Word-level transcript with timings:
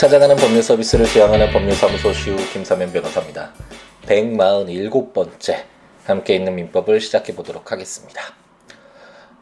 찾아가는 0.00 0.34
법률 0.34 0.62
서비스를 0.62 1.04
지향하는 1.04 1.52
법률사무소 1.52 2.14
시우 2.14 2.34
김사면 2.54 2.90
변호사입니다. 2.90 3.52
147번째 4.06 5.64
함께 6.06 6.36
있는 6.36 6.54
민법을 6.54 7.02
시작해 7.02 7.34
보도록 7.34 7.70
하겠습니다. 7.70 8.22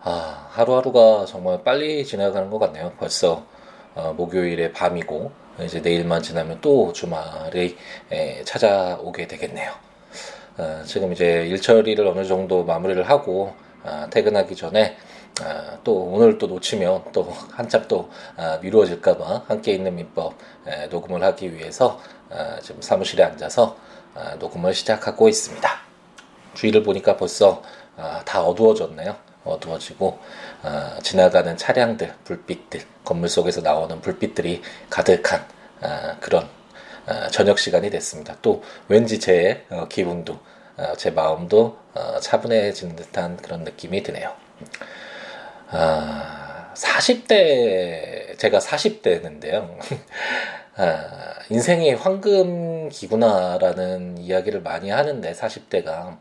아, 0.00 0.48
하루하루가 0.50 1.26
정말 1.26 1.62
빨리 1.62 2.04
지나가는 2.04 2.50
것 2.50 2.58
같네요. 2.58 2.92
벌써 2.98 3.46
어, 3.94 4.12
목요일의 4.16 4.72
밤이고 4.72 5.30
이제 5.62 5.78
내일만 5.78 6.24
지나면 6.24 6.58
또 6.60 6.92
주말이 6.92 7.76
에, 8.10 8.42
찾아오게 8.42 9.28
되겠네요. 9.28 9.70
어, 10.56 10.82
지금 10.84 11.12
이제 11.12 11.46
일처리를 11.46 12.04
어느 12.04 12.24
정도 12.24 12.64
마무리를 12.64 13.08
하고 13.08 13.54
아, 13.84 14.08
퇴근하기 14.10 14.56
전에 14.56 14.96
아, 15.42 15.78
또 15.84 15.94
오늘 16.04 16.38
또 16.38 16.46
놓치면 16.46 17.12
또 17.12 17.32
한참 17.52 17.86
또 17.88 18.10
아, 18.36 18.58
미루어질까봐 18.60 19.44
함께 19.46 19.72
있는 19.72 19.94
민법 19.94 20.34
에, 20.66 20.86
녹음을 20.86 21.22
하기 21.22 21.54
위해서 21.54 22.00
아, 22.30 22.58
지금 22.60 22.82
사무실에 22.82 23.22
앉아서 23.24 23.76
아, 24.14 24.34
녹음을 24.36 24.74
시작하고 24.74 25.28
있습니다. 25.28 25.70
주위를 26.54 26.82
보니까 26.82 27.16
벌써 27.16 27.62
아, 27.96 28.22
다 28.24 28.42
어두워졌네요. 28.42 29.16
어두워지고 29.44 30.18
아, 30.62 30.98
지나가는 31.02 31.56
차량들, 31.56 32.14
불빛들, 32.24 32.80
건물 33.04 33.28
속에서 33.28 33.60
나오는 33.60 34.00
불빛들이 34.00 34.62
가득한 34.90 35.44
아, 35.80 36.16
그런 36.20 36.48
아, 37.06 37.28
저녁 37.28 37.58
시간이 37.58 37.90
됐습니다. 37.90 38.36
또 38.42 38.62
왠지 38.88 39.18
제 39.18 39.64
어, 39.70 39.86
기분도 39.88 40.38
어, 40.76 40.92
제 40.96 41.10
마음도 41.10 41.78
어, 41.94 42.18
차분해지는 42.20 42.96
듯한 42.96 43.36
그런 43.38 43.64
느낌이 43.64 44.02
드네요. 44.02 44.32
아, 45.70 46.72
40대, 46.74 48.38
제가 48.38 48.58
40대인데요. 48.58 49.76
아, 50.76 51.34
인생의 51.50 51.96
황금기구나라는 51.96 52.96
이야기를 54.16 54.62
많이 54.62 54.88
하는데, 54.88 55.30
40대가. 55.32 56.16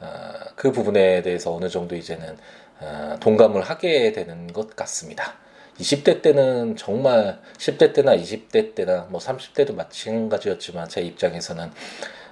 아, 0.00 0.32
그 0.56 0.72
부분에 0.72 1.22
대해서 1.22 1.54
어느 1.54 1.68
정도 1.68 1.94
이제는 1.94 2.36
아, 2.80 3.16
동감을 3.20 3.62
하게 3.62 4.10
되는 4.10 4.52
것 4.52 4.74
같습니다. 4.74 5.34
20대 5.78 6.20
때는 6.20 6.74
정말 6.76 7.38
10대 7.58 7.92
때나 7.94 8.16
20대 8.16 8.74
때나 8.74 9.06
뭐 9.10 9.20
30대도 9.20 9.76
마찬가지였지만 9.76 10.88
제 10.88 11.02
입장에서는 11.02 11.70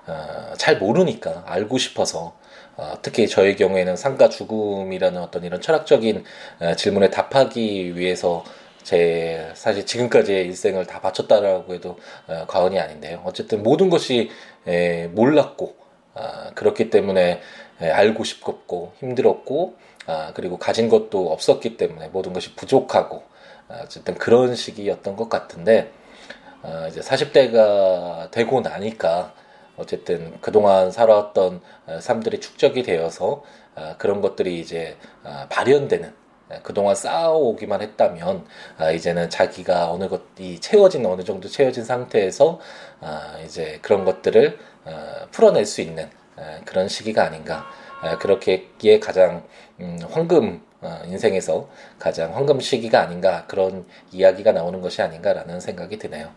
어, 0.07 0.53
잘 0.57 0.79
모르니까 0.79 1.45
알고 1.47 1.79
싶어서 1.79 2.37
어, 2.77 2.95
특히 3.03 3.27
저의 3.27 3.57
경우에는 3.57 3.97
상가 3.97 4.29
죽음이라는 4.29 5.21
어떤 5.21 5.45
이런 5.45 5.61
철학적인 5.61 6.25
어, 6.61 6.75
질문에 6.75 7.11
답하기 7.11 7.97
위해서 7.97 8.45
제 8.83 9.51
사실 9.55 9.85
지금까지의 9.85 10.47
일생을 10.47 10.87
다 10.87 11.01
바쳤다라고 11.01 11.75
해도 11.75 11.99
어, 12.29 12.45
과언이 12.47 12.79
아닌데요. 12.79 13.23
어쨌든 13.25 13.63
모든 13.63 13.91
것이 13.91 14.31
에, 14.67 15.09
몰랐고 15.09 15.75
아, 16.15 16.51
그렇기 16.55 16.91
때문에 16.91 17.41
에, 17.81 17.91
알고 17.91 18.25
싶었고 18.25 18.93
힘들었고 19.01 19.77
아, 20.07 20.33
그리고 20.35 20.57
가진 20.57 20.89
것도 20.89 21.33
없었기 21.33 21.77
때문에 21.77 22.09
모든 22.09 22.33
것이 22.33 22.55
부족하고 22.55 23.23
아, 23.69 23.81
어쨌든 23.83 24.15
그런 24.15 24.55
시기였던 24.55 25.17
것 25.17 25.29
같은데 25.29 25.91
아, 26.63 26.87
이제 26.89 27.01
40대가 27.01 28.31
되고 28.31 28.61
나니까 28.61 29.35
어쨌든 29.77 30.39
그동안 30.41 30.91
살아왔던 30.91 31.61
어, 31.87 32.01
삶들이 32.01 32.41
축적이 32.41 32.83
되어서 32.83 33.43
아, 33.75 33.97
그런 33.99 34.21
것들이 34.21 34.59
이제 34.59 34.97
아, 35.23 35.47
발현되는 35.51 36.13
아, 36.49 36.61
그동안 36.63 36.95
쌓아오기만 36.95 37.83
했다면 37.83 38.47
이제는 38.95 39.31
자기가 39.31 39.91
어느 39.91 40.09
것이 40.09 40.61
채워진 40.61 41.05
어느 41.05 41.25
정도 41.25 41.49
채워진 41.49 41.85
상태에서 41.85 42.61
이제 43.45 43.79
그런 43.83 44.05
것들을 44.05 44.59
어, 44.85 45.27
풀어낼 45.31 45.67
수 45.67 45.81
있는 45.81 46.09
그런 46.65 46.87
시기가 46.89 47.25
아닌가 47.25 47.67
그렇게기에 48.21 49.01
가장 49.01 49.43
음, 49.81 49.99
황금 50.11 50.63
어, 50.81 51.03
인생에서 51.07 51.69
가장 51.99 52.37
황금 52.37 52.61
시기가 52.61 53.01
아닌가 53.01 53.45
그런 53.49 53.87
이야기가 54.13 54.53
나오는 54.53 54.81
것이 54.81 55.03
아닌가라는 55.03 55.59
생각이 55.59 55.99
드네요. 55.99 56.31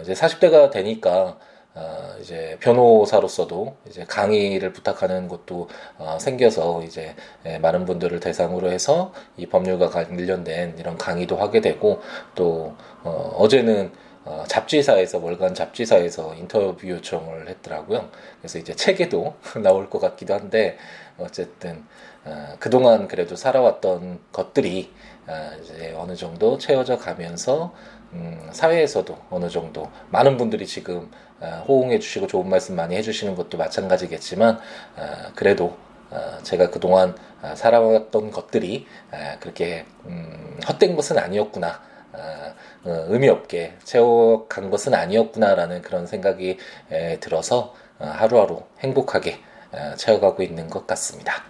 이제 0.00 0.12
40대가 0.12 0.70
되니까 0.70 1.38
어, 1.74 2.14
이제 2.20 2.58
변호사로서도 2.60 3.76
이제 3.86 4.04
강의를 4.04 4.72
부탁하는 4.72 5.28
곳도 5.28 5.68
어, 5.98 6.18
생겨서 6.20 6.82
이제 6.82 7.14
예, 7.46 7.58
많은 7.58 7.86
분들을 7.86 8.20
대상으로 8.20 8.70
해서 8.70 9.12
이 9.36 9.46
법률과 9.46 9.88
관련된 9.88 10.76
이런 10.78 10.98
강의도 10.98 11.36
하게 11.36 11.60
되고 11.60 12.02
또 12.34 12.74
어, 13.04 13.36
어제는 13.38 13.92
어, 14.24 14.44
잡지사에서 14.46 15.18
월간 15.18 15.54
잡지사에서 15.54 16.34
인터뷰 16.34 16.88
요청을 16.88 17.48
했더라고요. 17.48 18.08
그래서 18.40 18.58
이제 18.58 18.74
책에도 18.74 19.34
나올 19.62 19.90
것 19.90 19.98
같기도 19.98 20.34
한데 20.34 20.78
어쨌든 21.18 21.84
어, 22.24 22.54
그동안 22.58 23.08
그래도 23.08 23.34
살아왔던 23.34 24.20
것들이 24.30 24.92
어, 25.26 25.50
이제 25.60 25.94
어느 25.96 26.14
정도 26.14 26.58
채워져 26.58 26.98
가면서 26.98 27.72
음, 28.12 28.48
사회에서도 28.52 29.16
어느 29.30 29.48
정도 29.48 29.90
많은 30.10 30.36
분들이 30.36 30.66
지금 30.66 31.10
어, 31.31 31.31
호응해 31.46 31.98
주시고 31.98 32.26
좋은 32.26 32.48
말씀 32.48 32.76
많이 32.76 32.96
해주시는 32.96 33.34
것도 33.34 33.58
마찬가지겠지만 33.58 34.58
어, 34.96 35.32
그래도 35.34 35.76
어, 36.10 36.38
제가 36.42 36.70
그동안 36.70 37.16
어, 37.42 37.54
살아왔던 37.54 38.30
것들이 38.30 38.86
어, 39.10 39.16
그렇게 39.40 39.86
음, 40.06 40.60
헛된 40.68 40.94
것은 40.94 41.18
아니었구나. 41.18 41.80
어, 42.12 42.54
어, 42.84 43.06
의미 43.08 43.28
없게 43.28 43.74
채워간 43.84 44.70
것은 44.70 44.94
아니었구나라는 44.94 45.82
그런 45.82 46.06
생각이 46.06 46.58
에, 46.90 47.18
들어서 47.20 47.74
어, 47.98 48.06
하루하루 48.06 48.62
행복하게 48.80 49.40
어, 49.72 49.94
채워가고 49.96 50.42
있는 50.42 50.68
것 50.68 50.86
같습니다. 50.86 51.42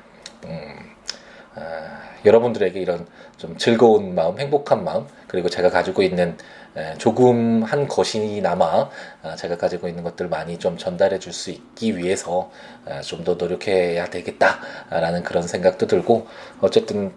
음, 0.45 0.77
어, 1.57 1.63
여러분들에게 2.25 2.79
이런 2.79 3.07
좀 3.37 3.57
즐거운 3.59 4.15
마음, 4.15 4.39
행복한 4.39 4.85
마음, 4.85 5.07
그리고 5.27 5.49
제가 5.49 5.71
가지고 5.71 6.03
있는 6.03 6.39
조금 6.99 7.63
한 7.63 7.87
것이나마 7.89 8.89
아, 9.23 9.37
제가 9.37 9.57
가지고 9.59 9.89
있는 9.89 10.03
것들 10.05 10.29
많이 10.29 10.59
좀 10.59 10.77
전달해 10.79 11.19
줄 11.19 11.33
수 11.33 11.51
있기 11.51 11.97
위해서 11.99 12.51
아, 12.87 13.01
좀더 13.01 13.35
노력해야 13.35 14.07
되겠다라는 14.07 15.23
그런 15.23 15.43
생각도 15.47 15.87
들고 15.87 16.27
어쨌든 16.61 17.13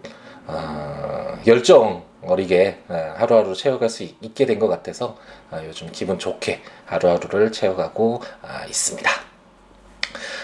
어, 0.46 1.38
열정 1.46 2.04
어리게 2.22 2.78
하루하루 3.16 3.54
채워갈 3.54 3.88
수 3.88 4.02
있게 4.02 4.46
된 4.46 4.58
것 4.58 4.68
같아서 4.68 5.16
아, 5.50 5.62
요즘 5.64 5.88
기분 5.92 6.18
좋게 6.18 6.60
하루하루를 6.86 7.52
채워가고 7.52 8.20
있습니다. 8.68 9.25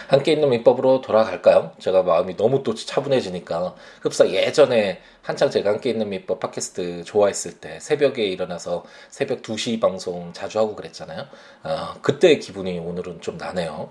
함께 0.09 0.33
있는 0.33 0.51
민법으로 0.51 1.01
돌아갈까요? 1.01 1.73
제가 1.79 2.03
마음이 2.03 2.37
너무 2.37 2.63
또 2.63 2.75
차분해지니까 2.75 3.75
흡사 4.03 4.29
예전에 4.29 5.01
한창 5.23 5.51
제가 5.51 5.71
함께 5.71 5.91
있는 5.91 6.09
민법 6.09 6.41
팟캐스트 6.41 7.05
좋아했을 7.05 7.61
때 7.61 7.79
새벽에 7.81 8.25
일어나서 8.25 8.85
새벽 9.09 9.43
2시 9.43 9.81
방송 9.81 10.33
자주 10.33 10.59
하고 10.59 10.75
그랬잖아요. 10.75 11.27
어, 11.63 11.95
그때의 12.03 12.41
기분이 12.41 12.79
오늘은 12.79 13.21
좀 13.21 13.39
나네요. 13.39 13.91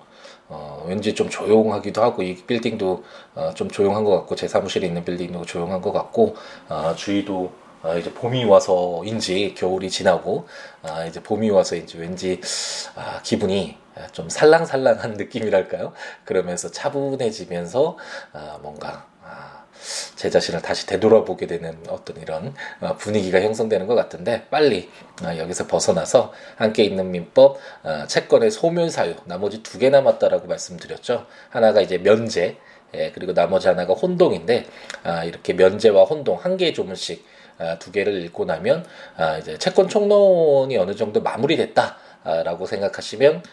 어, 0.50 0.86
왠지 0.88 1.16
좀 1.16 1.30
조용하기도 1.30 2.02
하고 2.02 2.22
이 2.22 2.36
빌딩도 2.36 3.04
어, 3.36 3.52
좀 3.56 3.70
조용한 3.70 4.04
것 4.04 4.12
같고 4.12 4.36
제 4.36 4.48
사무실에 4.48 4.88
있는 4.88 5.06
빌딩도 5.06 5.46
조용한 5.46 5.82
것 5.82 5.92
같고 5.92 6.36
어, 6.68 6.94
주위도 6.96 7.62
아, 7.84 7.96
이제 7.96 8.14
봄이 8.14 8.46
와서인지 8.46 9.56
겨울이 9.56 9.90
지나고 9.90 10.48
아, 10.84 11.06
이제 11.06 11.22
봄이 11.22 11.50
와서인지 11.50 11.98
왠지 11.98 12.40
아, 12.96 13.22
기분이 13.24 13.78
좀 14.12 14.30
살랑살랑한 14.30 15.14
느낌이랄까요? 15.14 15.94
그러면서 16.26 16.72
차분해지면서 16.72 17.98
아, 18.34 18.60
뭔가 18.62 19.06
아, 19.24 19.64
제 20.16 20.30
자신을 20.30 20.62
다시 20.62 20.86
되돌아보게 20.88 21.48
되는 21.48 21.78
어떤 21.90 22.18
이런 22.18 22.54
아, 22.80 22.96
분위기가 22.96 23.42
형성되는 23.42 23.88
것 23.88 23.96
같은데 23.96 24.46
빨리 24.50 24.90
아, 25.24 25.38
여기서 25.38 25.68
벗어나서 25.68 26.32
함께 26.56 26.84
있는 26.84 27.12
민법 27.12 27.58
아, 27.84 28.08
채권의 28.08 28.52
소멸 28.52 28.90
사유 28.90 29.16
나머지 29.26 29.64
두 29.64 29.80
개 29.80 29.90
남았다라고 29.90 30.48
말씀드렸죠. 30.48 31.26
하나가 31.50 31.82
이제 31.82 31.98
면제 31.98 32.58
예, 32.94 33.12
그리고 33.14 33.34
나머지 33.34 33.68
하나가 33.70 33.94
혼동인데 33.94 34.66
아, 35.04 35.24
이렇게 35.24 35.54
면제와 35.54 36.04
혼동 36.04 36.38
한 36.38 36.58
개의 36.58 36.74
조문씩 36.74 37.26
아, 37.58 37.78
두 37.80 37.92
개를 37.92 38.22
읽고 38.26 38.46
나면 38.46 38.86
아, 39.18 39.38
이제 39.38 39.58
채권 39.58 39.88
총론이 39.88 40.78
어느 40.78 40.96
정도 40.96 41.22
마무리됐다 41.22 41.98
라고 42.24 42.66
생각하시면 42.66 43.44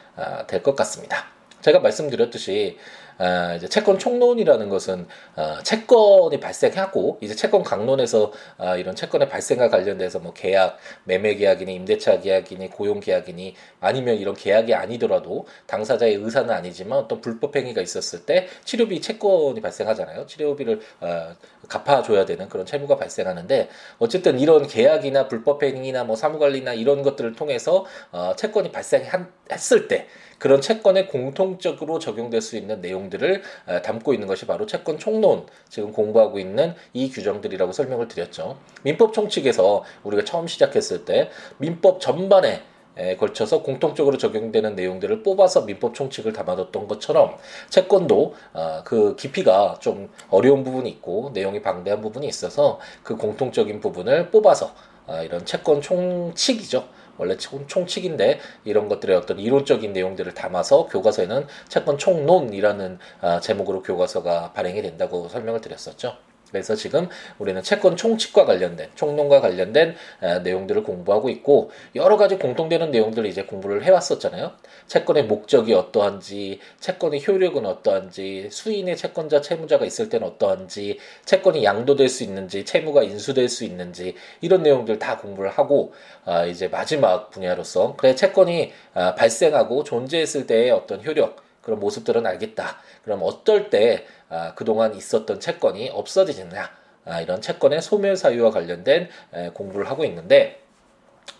될 0.46 0.62
것 0.62 0.76
같습니다. 0.76 1.26
제가 1.60 1.80
말씀드렸듯이 1.80 2.78
아, 3.18 3.54
이제 3.54 3.68
채권 3.68 3.98
총론이라는 3.98 4.68
것은 4.68 5.06
아, 5.34 5.60
채권이 5.62 6.40
발생하고 6.40 7.18
이제 7.20 7.34
채권 7.34 7.62
강론에서 7.62 8.32
아, 8.58 8.76
이런 8.76 8.94
채권의 8.94 9.28
발생과 9.28 9.68
관련돼서 9.68 10.20
뭐 10.20 10.32
계약, 10.32 10.78
매매 11.04 11.34
계약이니 11.34 11.74
임대차 11.74 12.20
계약이니 12.20 12.70
고용 12.70 13.00
계약이니 13.00 13.54
아니면 13.80 14.16
이런 14.16 14.34
계약이 14.34 14.72
아니더라도 14.74 15.46
당사자의 15.66 16.14
의사는 16.14 16.48
아니지만 16.50 16.98
어떤 16.98 17.20
불법 17.20 17.56
행위가 17.56 17.80
있었을 17.80 18.24
때 18.24 18.48
치료비 18.64 19.00
채권이 19.00 19.60
발생하잖아요. 19.60 20.26
치료비를 20.26 20.80
어, 21.00 21.34
갚아줘야 21.68 22.24
되는 22.24 22.48
그런 22.48 22.64
채무가 22.66 22.96
발생하는데 22.96 23.68
어쨌든 23.98 24.38
이런 24.38 24.66
계약이나 24.66 25.28
불법 25.28 25.62
행위나 25.62 26.04
뭐 26.04 26.14
사무관리나 26.16 26.74
이런 26.74 27.02
것들을 27.02 27.34
통해서 27.34 27.84
어, 28.12 28.34
채권이 28.36 28.70
발생했을 28.70 29.88
때 29.88 30.06
그런 30.38 30.60
채권에 30.60 31.06
공통적으로 31.06 31.98
적용될 31.98 32.40
수 32.40 32.56
있는 32.56 32.80
내용들을 32.80 33.42
어, 33.66 33.82
담고 33.82 34.14
있는 34.14 34.26
것이 34.26 34.46
바로 34.46 34.66
채권 34.66 34.98
총론 34.98 35.46
지금 35.68 35.92
공부하고 35.92 36.38
있는 36.38 36.74
이 36.92 37.10
규정들이라고 37.10 37.72
설명을 37.72 38.08
드렸죠. 38.08 38.56
민법 38.82 39.12
총칙에서 39.12 39.84
우리가 40.04 40.24
처음 40.24 40.46
시작했을 40.46 41.04
때 41.04 41.30
민법 41.58 42.00
전반에 42.00 42.62
에 43.00 43.14
걸쳐서 43.14 43.62
공통적으로 43.62 44.18
적용되는 44.18 44.74
내용들을 44.74 45.22
뽑아서 45.22 45.60
민법 45.60 45.94
총칙을 45.94 46.32
담아뒀던 46.32 46.88
것처럼 46.88 47.36
채권도 47.68 48.34
어, 48.54 48.82
그 48.84 49.14
깊이가 49.14 49.76
좀 49.80 50.10
어려운 50.30 50.64
부분이 50.64 50.90
있고 50.90 51.30
내용이 51.32 51.62
방대한 51.62 52.00
부분이 52.00 52.26
있어서 52.26 52.80
그 53.04 53.14
공통적인 53.16 53.80
부분을 53.80 54.32
뽑아서 54.32 54.74
어, 55.06 55.22
이런 55.22 55.44
채권 55.46 55.80
총칙이죠. 55.80 56.97
원래 57.18 57.36
총칙인데 57.36 58.40
이런 58.64 58.88
것들의 58.88 59.16
어떤 59.16 59.38
이론적인 59.38 59.92
내용들을 59.92 60.32
담아서 60.34 60.86
교과서에는 60.86 61.46
채권 61.68 61.98
총론이라는 61.98 62.98
어, 63.20 63.40
제목으로 63.40 63.82
교과서가 63.82 64.52
발행이 64.52 64.82
된다고 64.82 65.28
설명을 65.28 65.60
드렸었죠. 65.60 66.27
그래서 66.50 66.74
지금 66.74 67.08
우리는 67.38 67.62
채권 67.62 67.96
총칙과 67.96 68.44
관련된 68.44 68.90
총론과 68.94 69.40
관련된 69.40 69.94
내용들을 70.42 70.82
공부하고 70.82 71.28
있고 71.30 71.70
여러 71.94 72.16
가지 72.16 72.36
공통되는 72.36 72.90
내용들을 72.90 73.28
이제 73.28 73.44
공부를 73.44 73.84
해왔었잖아요. 73.84 74.52
채권의 74.86 75.24
목적이 75.24 75.74
어떠한지, 75.74 76.60
채권의 76.80 77.26
효력은 77.26 77.66
어떠한지, 77.66 78.48
수인의 78.50 78.96
채권자, 78.96 79.40
채무자가 79.40 79.84
있을 79.84 80.08
때는 80.08 80.26
어떠한지, 80.26 80.98
채권이 81.24 81.64
양도될 81.64 82.08
수 82.08 82.24
있는지, 82.24 82.64
채무가 82.64 83.02
인수될 83.02 83.48
수 83.48 83.64
있는지 83.64 84.14
이런 84.40 84.62
내용들 84.62 84.98
다 84.98 85.18
공부를 85.18 85.50
하고 85.50 85.92
아, 86.24 86.44
이제 86.44 86.68
마지막 86.68 87.30
분야로서 87.30 87.94
그래 87.96 88.14
채권이 88.14 88.72
아, 88.94 89.14
발생하고 89.14 89.84
존재했을 89.84 90.46
때의 90.46 90.70
어떤 90.70 91.04
효력 91.04 91.47
그런 91.68 91.80
모습들은 91.80 92.26
알겠다. 92.26 92.78
그럼 93.04 93.20
어떨 93.22 93.68
때 93.68 94.06
아, 94.30 94.54
그동안 94.54 94.94
있었던 94.94 95.38
채권이 95.38 95.90
없어지느냐 95.90 96.70
아, 97.04 97.20
이런 97.20 97.42
채권의 97.42 97.82
소멸 97.82 98.16
사유와 98.16 98.52
관련된 98.52 99.10
에, 99.34 99.50
공부를 99.50 99.90
하고 99.90 100.06
있는데 100.06 100.62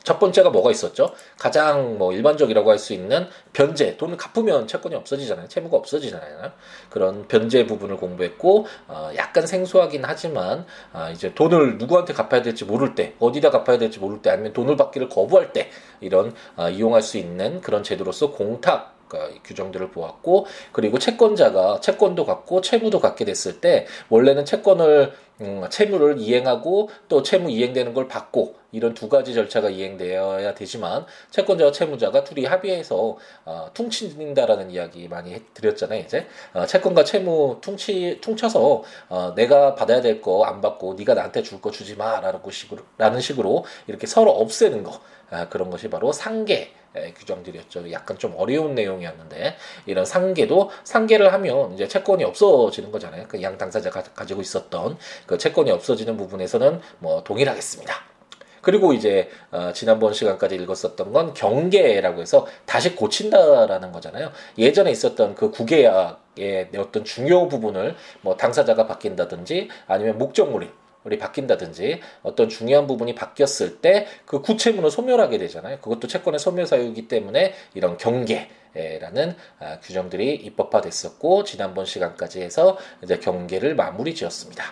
첫 0.05 0.19
번째가 0.19 0.51
뭐가 0.51 0.71
있었죠? 0.71 1.15
가장 1.39 1.97
뭐 1.97 2.13
일반적이라고 2.13 2.71
할 2.71 2.79
수 2.79 2.93
있는 2.93 3.27
변제 3.55 3.97
돈을 3.97 4.19
갚으면 4.19 4.67
채권이 4.67 4.95
없어지잖아요. 4.97 5.49
채무가 5.49 5.79
없어지잖아요. 5.79 6.53
그런 6.91 7.27
변제 7.27 7.67
부분을 7.67 7.97
공부했고 7.97 8.67
어, 8.87 9.11
약간 9.17 9.47
생소하긴 9.47 10.05
하지만 10.05 10.67
어, 10.93 11.09
이제 11.11 11.35
돈을 11.35 11.79
누구한테 11.79 12.13
갚아야 12.13 12.43
될지 12.43 12.67
모를 12.67 12.95
때 12.95 13.15
어디다 13.19 13.51
갚아야 13.51 13.79
될지 13.79 13.99
모를 13.99 14.21
때 14.21 14.29
아니면 14.29 14.53
돈을 14.53 14.77
받기를 14.77 15.09
거부할 15.09 15.55
때 15.55 15.71
이런 16.03 16.35
어, 16.57 16.69
이용할 16.69 17.01
수 17.01 17.17
있는 17.17 17.63
그런 17.63 17.83
제도로서 17.83 18.31
공탁 18.31 18.98
그러니까 19.09 19.41
규정들을 19.45 19.91
보았고 19.91 20.47
그리고 20.73 20.99
채권자가 20.99 21.81
채권도 21.81 22.25
갖고 22.27 22.61
채무도 22.61 23.01
갖게 23.01 23.25
됐을 23.25 23.61
때 23.61 23.87
원래는 24.09 24.45
채권을 24.45 25.13
음, 25.41 25.65
채무를 25.71 26.19
이행하고 26.19 26.91
또 27.09 27.23
채무 27.23 27.49
이행되는 27.51 27.95
걸 27.95 28.09
받고 28.09 28.57
이런 28.73 28.93
두 28.93 29.09
가지 29.09 29.33
절차가 29.35 29.71
이행되어야 29.71 30.55
되지만 30.55 31.07
채권자와 31.31 31.71
채무자가 31.71 32.25
둘이 32.25 32.45
합의해서 32.45 33.17
어, 33.45 33.71
퉁친다라는 33.73 34.71
이야기 34.73 35.07
많이 35.09 35.33
해, 35.35 35.43
드렸잖아요 35.55 36.01
이제. 36.01 36.27
어, 36.55 36.67
채권과 36.67 37.05
채무 37.05 37.59
퉁치 37.61 38.19
퉁쳐서 38.21 38.83
어, 39.09 39.33
내가 39.37 39.75
받아야 39.77 40.01
될 40.01 40.21
거 40.21 40.45
안 40.45 40.61
받고 40.61 40.95
네가 40.95 41.15
나한테 41.15 41.43
줄 41.43 41.61
거 41.61 41.71
주지 41.71 41.97
마라는 41.97 42.41
식으로 42.51 42.83
라는 42.99 43.21
식으로 43.21 43.65
이렇게 43.87 44.07
서로 44.07 44.31
없애는 44.33 44.83
거 44.83 45.01
아, 45.31 45.49
그런 45.49 45.71
것이 45.71 45.89
바로 45.91 46.13
상계 46.13 46.73
규정들이었죠. 47.17 47.91
약간 47.93 48.19
좀 48.19 48.35
어려운 48.37 48.75
내용이었는데 48.75 49.57
이런 49.87 50.05
상계도 50.05 50.71
상계를 50.85 51.33
하면 51.33 51.73
이제 51.75 51.89
채권이 51.89 52.25
없어지는 52.25 52.91
거잖아요. 52.93 53.27
그 53.29 53.39
양 53.43 53.57
당사자가 53.57 54.03
가지고 54.03 54.41
있었던 54.41 54.99
그 55.27 55.39
채권이 55.39 55.71
없어지는 55.71 56.17
부분에서는 56.17 56.81
뭐 56.99 57.23
동일하겠습니다. 57.25 57.95
그리고 58.61 58.93
이제 58.93 59.31
어, 59.53 59.73
지난번 59.73 60.13
시간까지 60.13 60.57
읽었었던 60.57 61.13
건 61.13 61.33
경계라고 61.33 62.21
해서 62.21 62.47
다시 62.67 62.95
고친다라는 62.97 63.93
거잖아요. 63.93 64.33
예전에 64.59 64.91
있었던 64.91 65.35
그 65.37 65.51
구계약의 65.51 66.71
어떤 66.77 67.05
중요 67.05 67.49
부분을 67.49 67.95
뭐 68.21 68.37
당사자가 68.37 68.87
바뀐다든지 68.87 69.69
아니면 69.87 70.19
목적물이 70.19 70.69
우리 71.05 71.19
바뀐다든지 71.19 72.01
어떤 72.23 72.49
중요한 72.49 72.87
부분이 72.87 73.15
바뀌었을 73.15 73.79
때 73.81 74.07
그 74.27 74.43
구체문을 74.43 74.91
소멸하게 74.91 75.39
되잖아요. 75.39 75.79
그것도 75.81 76.07
채권의 76.07 76.39
소멸 76.39 76.67
사유이기 76.67 77.09
때문에 77.09 77.55
이런 77.75 77.97
경계라는 77.97 79.35
아, 79.59 79.79
규정들이 79.81 80.35
입법화됐었고 80.35 81.45
지난번 81.45 81.85
시간까지 81.87 82.43
해서 82.43 82.77
이제 83.03 83.19
경계를 83.19 83.75
마무리 83.75 84.15
지었습니다. 84.15 84.65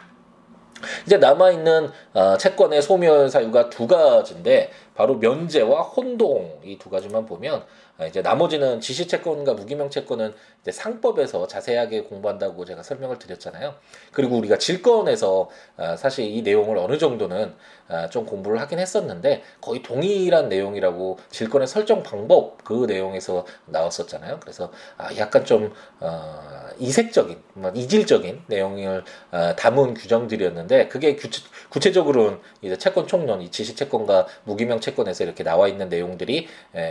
이제 1.07 1.17
남아있는 1.17 1.91
어, 2.13 2.37
채권의 2.37 2.83
소멸 2.83 3.31
사유가 3.31 3.71
두 3.71 3.87
가지인데 3.87 4.71
바로 4.95 5.17
면제와 5.17 5.81
혼동 5.83 6.61
이 6.65 6.77
두 6.79 6.91
가지만 6.91 7.25
보면 7.25 7.61
아, 7.61 7.65
이제 8.05 8.21
나머지는 8.21 8.81
지시채권과 8.81 9.55
무기명 9.55 9.89
채권은 9.89 10.35
이제 10.61 10.71
상법에서 10.71 11.47
자세하게 11.47 12.03
공부한다고 12.03 12.65
제가 12.67 12.83
설명을 12.83 13.19
드렸잖아요. 13.19 13.75
그리고 14.13 14.37
우리가 14.37 14.59
질권에서 14.59 15.49
아, 15.79 15.97
사실 15.97 16.27
이 16.27 16.43
내용을 16.43 16.77
어느 16.77 16.99
정도는 16.99 17.55
아, 17.89 18.09
좀 18.09 18.27
공부를 18.27 18.61
하긴 18.61 18.79
했었는데 18.81 19.43
거의 19.61 19.83
동일한 19.83 20.49
내용이라고 20.51 21.19
질권의 21.31 21.69
설정 21.69 22.03
방법 22.03 22.63
그 22.65 22.85
내용에서 22.87 23.47
나왔었잖아요. 23.67 24.41
그래서 24.41 24.71
약간 25.17 25.45
좀 25.45 25.73
어, 26.01 26.69
이색적인, 26.79 27.39
뭐 27.55 27.71
이질적인 27.75 28.43
내용을 28.49 29.05
담은 29.57 29.95
규정들이었는데 29.95 30.89
그게 30.89 31.17
구체, 31.71 31.93
적으로는 31.93 32.41
이제 32.61 32.77
채권 32.77 33.07
총론, 33.07 33.41
이 33.41 33.51
지시채권과 33.51 34.27
무기명 34.45 34.81
채권에서 34.81 35.25
이렇게 35.25 35.45
나와 35.45 35.69
있는 35.69 35.89
내용들이 35.89 36.49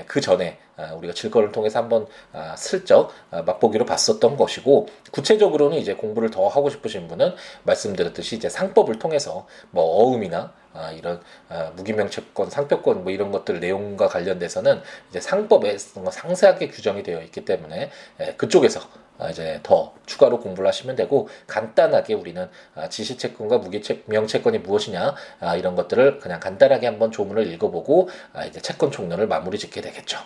그 0.07 0.21
전에 0.21 0.57
우리가 0.97 1.13
질권을 1.13 1.51
통해서 1.51 1.79
한번 1.79 2.07
아, 2.33 2.55
슬쩍 2.57 3.11
아, 3.31 3.41
맛보기로 3.41 3.85
봤었던 3.85 4.37
것이고 4.37 4.87
구체적으로는 5.11 5.77
이제 5.77 5.93
공부를 5.93 6.31
더 6.31 6.47
하고 6.47 6.69
싶으신 6.69 7.07
분은 7.07 7.35
말씀드렸듯이 7.63 8.35
이제 8.35 8.49
상법을 8.49 8.99
통해서 8.99 9.47
뭐 9.71 9.83
어음이나 9.83 10.53
아, 10.73 10.91
이런 10.91 11.21
아, 11.49 11.71
무기명채권, 11.75 12.49
상표권 12.49 13.03
뭐 13.03 13.11
이런 13.11 13.31
것들 13.31 13.59
내용과 13.59 14.07
관련돼서는 14.07 14.81
이제 15.09 15.21
상법에 15.21 15.77
상세하게 15.77 16.67
규정이 16.67 17.01
되어 17.03 17.21
있기 17.21 17.45
때문에 17.45 17.89
에, 18.19 18.33
그쪽에서 18.35 18.81
아, 19.17 19.29
이제 19.29 19.59
더 19.63 19.93
추가로 20.05 20.41
공부를 20.41 20.67
하시면 20.67 20.95
되고 20.95 21.29
간단하게 21.47 22.13
우리는 22.15 22.49
아, 22.75 22.89
지시채권과 22.89 23.59
무기명채권이 23.59 24.59
무엇이냐 24.59 25.15
아, 25.39 25.55
이런 25.55 25.75
것들을 25.75 26.19
그냥 26.19 26.39
간단하게 26.39 26.87
한번 26.87 27.11
조문을 27.11 27.47
읽어보고 27.53 28.09
아, 28.33 28.45
이제 28.45 28.59
채권 28.59 28.91
총론을 28.91 29.27
마무리 29.27 29.57
짓게 29.57 29.81
되겠죠. 29.81 30.19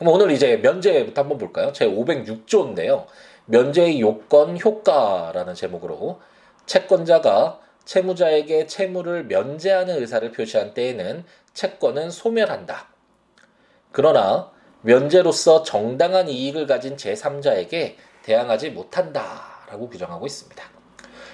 그럼 0.00 0.14
오늘 0.14 0.30
이제 0.30 0.56
면제부터 0.56 1.20
한번 1.20 1.36
볼까요? 1.36 1.74
제 1.74 1.86
506조인데요. 1.86 3.04
면제의 3.44 4.00
요건 4.00 4.58
효과라는 4.58 5.54
제목으로 5.54 6.20
채권자가 6.64 7.60
채무자에게 7.84 8.66
채무를 8.66 9.24
면제하는 9.24 10.00
의사를 10.00 10.32
표시한 10.32 10.72
때에는 10.72 11.24
채권은 11.52 12.10
소멸한다. 12.10 12.88
그러나 13.92 14.50
면제로서 14.80 15.64
정당한 15.64 16.30
이익을 16.30 16.66
가진 16.66 16.96
제3자에게 16.96 17.96
대항하지 18.22 18.70
못한다라고 18.70 19.90
규정하고 19.90 20.24
있습니다. 20.24 20.64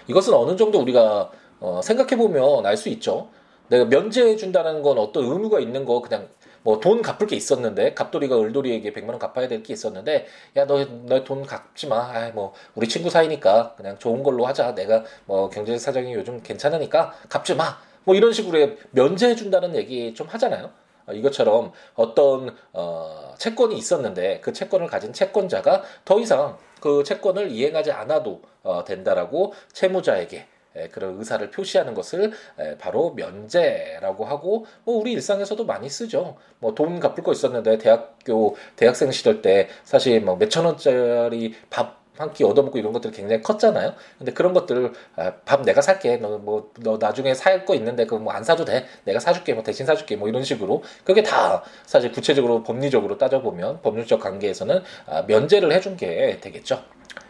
이것은 0.08 0.34
어느 0.34 0.56
정도 0.56 0.80
우리가 0.80 1.30
어, 1.60 1.80
생각해 1.84 2.16
보면 2.16 2.66
알 2.66 2.76
수 2.76 2.88
있죠. 2.88 3.28
내가 3.68 3.84
면제해 3.84 4.34
준다는 4.34 4.82
건 4.82 4.98
어떤 4.98 5.24
의무가 5.24 5.60
있는 5.60 5.84
거 5.84 6.00
그냥 6.00 6.28
뭐 6.66 6.80
돈 6.80 7.00
갚을 7.00 7.28
게 7.28 7.36
있었는데 7.36 7.94
갑돌이가 7.94 8.36
을돌이에게 8.40 8.92
100만 8.92 9.10
원 9.10 9.18
갚아야 9.20 9.46
될 9.48 9.62
게 9.62 9.72
있었는데 9.72 10.26
야 10.56 10.66
너 10.66 10.84
너 11.06 11.22
돈 11.24 11.46
갚지 11.46 11.86
마. 11.86 11.96
아, 12.12 12.30
뭐 12.34 12.52
우리 12.74 12.88
친구 12.88 13.08
사이니까 13.08 13.74
그냥 13.76 13.98
좋은 13.98 14.22
걸로 14.24 14.46
하자. 14.46 14.74
내가 14.74 15.04
뭐 15.26 15.48
경제 15.48 15.78
사정이 15.78 16.12
요즘 16.14 16.42
괜찮으니까 16.42 17.12
갚지 17.28 17.54
마. 17.54 17.78
뭐 18.04 18.14
이런 18.16 18.32
식으로 18.32 18.76
면제해 18.90 19.34
준다는 19.36 19.74
얘기 19.76 20.12
좀 20.14 20.26
하잖아요. 20.26 20.70
어, 21.06 21.12
이것처럼 21.12 21.72
어떤 21.94 22.56
어, 22.72 23.34
채권이 23.38 23.76
있었는데 23.78 24.40
그 24.40 24.52
채권을 24.52 24.88
가진 24.88 25.12
채권자가 25.12 25.82
더 26.04 26.18
이상 26.20 26.58
그 26.80 27.04
채권을 27.04 27.50
이행하지 27.52 27.92
않아도 27.92 28.42
어, 28.64 28.82
된다라고 28.84 29.54
채무자에게 29.72 30.46
그런 30.92 31.18
의사를 31.18 31.50
표시하는 31.50 31.94
것을 31.94 32.32
바로 32.78 33.12
면제라고 33.14 34.24
하고 34.24 34.66
뭐 34.84 34.96
우리 34.98 35.12
일상에서도 35.12 35.64
많이 35.64 35.88
쓰죠. 35.88 36.36
뭐 36.58 36.74
돈 36.74 37.00
갚을 37.00 37.16
거 37.22 37.32
있었는데 37.32 37.78
대학교 37.78 38.56
대학생 38.76 39.10
시절 39.10 39.40
때 39.42 39.68
사실 39.84 40.20
뭐 40.20 40.36
몇천 40.36 40.64
원짜리 40.66 41.54
밥 41.70 42.04
한끼 42.18 42.44
얻어먹고 42.44 42.78
이런 42.78 42.92
것들이 42.92 43.12
굉장히 43.12 43.42
컸잖아요. 43.42 43.94
근데 44.18 44.32
그런 44.32 44.52
것들을 44.54 44.92
아, 45.16 45.32
밥 45.44 45.62
내가 45.62 45.82
살게. 45.82 46.16
너 46.18 46.38
뭐너 46.38 46.70
뭐, 46.82 46.98
나중에 46.98 47.34
살 47.34 47.64
거 47.66 47.74
있는데 47.74 48.04
그거 48.06 48.18
뭐 48.18 48.32
안 48.32 48.44
사도 48.44 48.64
돼. 48.64 48.86
내가 49.04 49.18
사줄게. 49.20 49.54
뭐 49.54 49.62
대신 49.62 49.86
사줄게. 49.86 50.16
뭐 50.16 50.28
이런 50.28 50.42
식으로 50.44 50.82
그게 51.04 51.22
다 51.22 51.62
사실 51.84 52.12
구체적으로 52.12 52.62
법리적으로 52.62 53.18
따져 53.18 53.40
보면 53.42 53.80
법률적 53.82 54.20
관계에서는 54.20 54.82
아, 55.06 55.22
면제를 55.26 55.72
해준 55.72 55.96
게 55.96 56.38
되겠죠. 56.40 56.82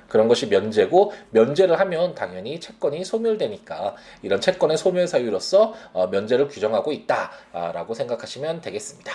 그런 0.09 0.29
것이 0.29 0.47
면제고 0.47 1.13
면제를 1.31 1.79
하면 1.81 2.15
당연히 2.15 2.61
채권이 2.61 3.05
소멸되니까 3.05 3.97
이런 4.23 4.41
채권의 4.41 4.77
소멸 4.77 5.07
사유로서 5.07 5.75
어, 5.93 6.07
면제를 6.09 6.49
규정하고 6.49 6.93
있다라고 6.93 7.95
생각하시면 7.95 8.61
되겠습니다. 8.61 9.13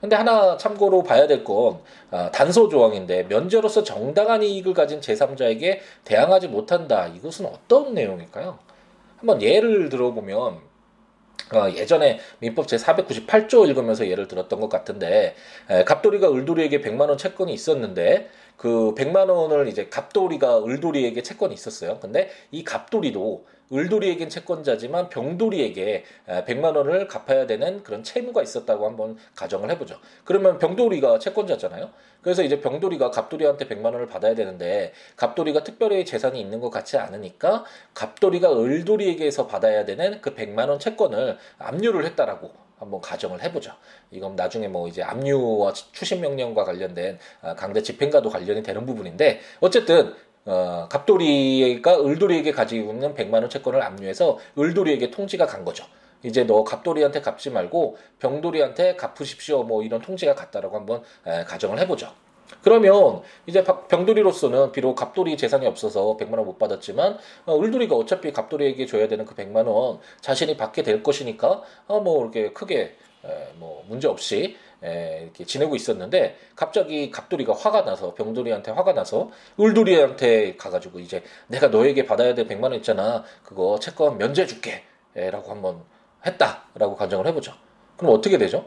근데 0.00 0.14
하나 0.14 0.56
참고로 0.56 1.02
봐야 1.02 1.26
될건 1.26 1.80
어, 2.10 2.30
단서 2.32 2.68
조항인데 2.68 3.24
면제로서 3.24 3.82
정당한 3.82 4.42
이익을 4.42 4.74
가진 4.74 5.00
제3자에게 5.00 5.80
대항하지 6.04 6.48
못한다. 6.48 7.08
이것은 7.08 7.46
어떤 7.46 7.94
내용일까요? 7.94 8.58
한번 9.18 9.42
예를 9.42 9.88
들어보면 9.88 10.68
어, 11.54 11.70
예전에 11.70 12.20
민법 12.40 12.66
제498조 12.66 13.66
읽으면서 13.68 14.06
예를 14.06 14.28
들었던 14.28 14.60
것 14.60 14.68
같은데 14.68 15.34
에, 15.70 15.84
갑돌이가 15.84 16.30
을돌이에게 16.30 16.80
100만 16.80 17.08
원 17.08 17.16
채권이 17.16 17.52
있었는데 17.52 18.28
그 18.58 18.92
100만 18.96 19.30
원을 19.30 19.68
이제 19.68 19.88
갑돌이가 19.88 20.64
을돌이에게 20.64 21.22
채권이 21.22 21.54
있었어요. 21.54 22.00
근데 22.00 22.28
이 22.50 22.64
갑돌이도 22.64 23.46
을돌이에겐 23.72 24.28
채권자지만 24.30 25.10
병돌이에게 25.10 26.04
100만 26.26 26.74
원을 26.76 27.06
갚아야 27.06 27.46
되는 27.46 27.82
그런 27.82 28.02
채무가 28.02 28.42
있었다고 28.42 28.86
한번 28.86 29.16
가정을 29.36 29.70
해보죠. 29.70 29.98
그러면 30.24 30.58
병돌이가 30.58 31.18
채권자잖아요. 31.18 31.90
그래서 32.20 32.42
이제 32.42 32.60
병돌이가 32.60 33.10
갑돌이한테 33.10 33.68
100만 33.68 33.84
원을 33.84 34.06
받아야 34.06 34.34
되는데 34.34 34.92
갑돌이가 35.16 35.62
특별히 35.62 36.04
재산이 36.04 36.40
있는 36.40 36.60
것 36.60 36.70
같지 36.70 36.98
않으니까 36.98 37.64
갑돌이가 37.94 38.58
을돌이에게서 38.58 39.46
받아야 39.46 39.84
되는 39.84 40.20
그 40.20 40.34
100만 40.34 40.68
원 40.68 40.80
채권을 40.80 41.38
압류를 41.58 42.06
했다라고 42.06 42.67
한번 42.78 43.00
가정을 43.00 43.42
해보죠. 43.42 43.72
이건 44.10 44.36
나중에 44.36 44.68
뭐 44.68 44.88
이제 44.88 45.02
압류와 45.02 45.72
추심 45.72 46.20
명령과 46.20 46.64
관련된 46.64 47.18
아, 47.42 47.54
강제 47.54 47.82
집행과도 47.82 48.30
관련이 48.30 48.62
되는 48.62 48.86
부분인데 48.86 49.40
어쨌든 49.60 50.14
어, 50.44 50.88
갑돌이가 50.88 51.98
을돌이에게 52.00 52.52
가지고 52.52 52.92
있는 52.92 53.14
100만 53.14 53.34
원 53.34 53.50
채권을 53.50 53.82
압류해서 53.82 54.38
을돌이에게 54.58 55.10
통지가 55.10 55.46
간 55.46 55.64
거죠. 55.64 55.84
이제 56.22 56.44
너 56.44 56.64
갑돌이한테 56.64 57.20
갚지 57.20 57.50
말고 57.50 57.96
병돌이한테 58.18 58.96
갚으십시오. 58.96 59.62
뭐 59.62 59.82
이런 59.82 60.00
통지가 60.00 60.34
갔다라고 60.34 60.76
한번 60.76 61.02
에, 61.26 61.44
가정을 61.44 61.78
해보죠. 61.80 62.12
그러면 62.62 63.22
이제 63.46 63.62
병돌이로서는 63.64 64.72
비록 64.72 64.94
갑돌이 64.94 65.36
재산이 65.36 65.66
없어서 65.66 66.16
100만 66.18 66.38
원 66.38 66.48
못 66.48 66.58
받았지만 66.58 67.18
어, 67.46 67.60
을돌이가 67.60 67.94
어차피 67.94 68.32
갑돌이에게 68.32 68.86
줘야 68.86 69.06
되는 69.08 69.24
그 69.24 69.34
100만 69.34 69.66
원 69.66 69.98
자신이 70.20 70.56
받게 70.56 70.82
될 70.82 71.02
것이니까 71.02 71.62
어, 71.86 72.00
뭐 72.00 72.22
이렇게 72.22 72.52
크게 72.52 72.96
에, 73.24 73.48
뭐 73.56 73.84
문제 73.88 74.08
없이 74.08 74.56
에, 74.82 75.22
이렇게 75.24 75.44
지내고 75.44 75.76
있었는데 75.76 76.36
갑자기 76.56 77.10
갑돌이가 77.10 77.52
화가 77.52 77.84
나서 77.84 78.14
병돌이한테 78.14 78.70
화가 78.70 78.94
나서 78.94 79.30
을돌이한테 79.60 80.56
가가지고 80.56 81.00
이제 81.00 81.22
내가 81.48 81.68
너에게 81.68 82.06
받아야 82.06 82.34
될 82.34 82.46
100만 82.46 82.64
원 82.64 82.74
있잖아. 82.74 83.24
그거 83.44 83.78
채권 83.80 84.16
면제해 84.18 84.46
줄게. 84.46 84.84
라고 85.14 85.50
한번 85.50 85.82
했다라고 86.24 86.94
가정을 86.94 87.26
해보죠. 87.26 87.52
그럼 87.96 88.14
어떻게 88.14 88.38
되죠? 88.38 88.66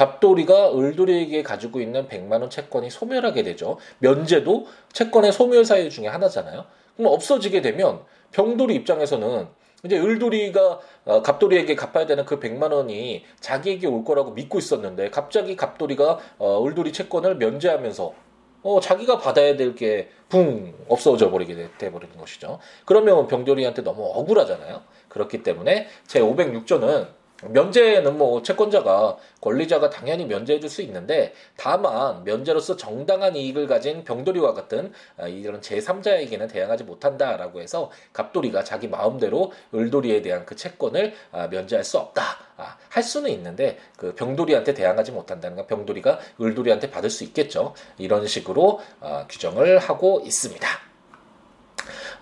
갑돌이가 0.00 0.72
을돌이에게 0.78 1.42
가지고 1.42 1.78
있는 1.78 2.08
100만 2.08 2.40
원 2.40 2.48
채권이 2.48 2.88
소멸하게 2.88 3.42
되죠. 3.42 3.76
면제도 3.98 4.66
채권의 4.94 5.30
소멸 5.30 5.66
사유 5.66 5.90
중에 5.90 6.06
하나잖아요. 6.06 6.64
그럼 6.96 7.12
없어지게 7.12 7.60
되면 7.60 8.00
병돌이 8.32 8.74
입장에서는 8.76 9.48
이제 9.84 9.98
을돌이가 9.98 10.80
어, 11.04 11.20
갑돌이에게 11.22 11.74
갚아야 11.74 12.06
되는 12.06 12.24
그 12.24 12.40
100만 12.40 12.72
원이 12.72 13.24
자기에게 13.40 13.86
올 13.88 14.02
거라고 14.02 14.30
믿고 14.30 14.56
있었는데 14.56 15.10
갑자기 15.10 15.54
갑돌이가 15.54 16.18
어, 16.38 16.64
을돌이 16.66 16.94
채권을 16.94 17.36
면제하면서 17.36 18.14
어, 18.62 18.80
자기가 18.80 19.18
받아야 19.18 19.54
될 19.56 19.74
게 19.74 20.08
붕 20.30 20.72
없어져 20.88 21.30
버리게 21.30 21.68
돼 21.76 21.90
버리는 21.90 22.16
것이죠. 22.16 22.58
그러면 22.86 23.26
병돌이한테 23.26 23.82
너무 23.82 24.04
억울하잖아요. 24.14 24.80
그렇기 25.08 25.42
때문에 25.42 25.88
제 26.06 26.20
506조는 26.20 27.08
면제는 27.48 28.16
뭐 28.18 28.42
채권자가 28.42 29.16
권리자가 29.40 29.90
당연히 29.90 30.24
면제해 30.24 30.58
줄 30.58 30.70
수 30.70 30.82
있는데 30.82 31.34
다만 31.56 32.22
면제로서 32.24 32.76
정당한 32.76 33.34
이익을 33.34 33.66
가진 33.66 34.04
병돌이와 34.04 34.54
같은 34.54 34.92
아, 35.18 35.26
이런 35.26 35.60
제3자에게는 35.60 36.50
대항하지 36.50 36.84
못한다라고 36.84 37.60
해서 37.60 37.90
갑돌이가 38.12 38.62
자기 38.64 38.86
마음대로 38.88 39.52
을돌이에 39.74 40.22
대한 40.22 40.46
그 40.46 40.54
채권을 40.56 41.12
아, 41.32 41.48
면제할 41.48 41.84
수 41.84 41.98
없다. 41.98 42.22
아, 42.56 42.76
할 42.88 43.02
수는 43.02 43.30
있는데 43.30 43.78
그 43.96 44.14
병돌이한테 44.14 44.74
대항하지 44.74 45.12
못한다는 45.12 45.56
건 45.56 45.66
병돌이가 45.66 46.20
을돌이한테 46.40 46.90
받을 46.90 47.10
수 47.10 47.24
있겠죠. 47.24 47.74
이런 47.98 48.26
식으로 48.26 48.80
규정을 49.28 49.78
하고 49.78 50.22
있습니다. 50.24 50.89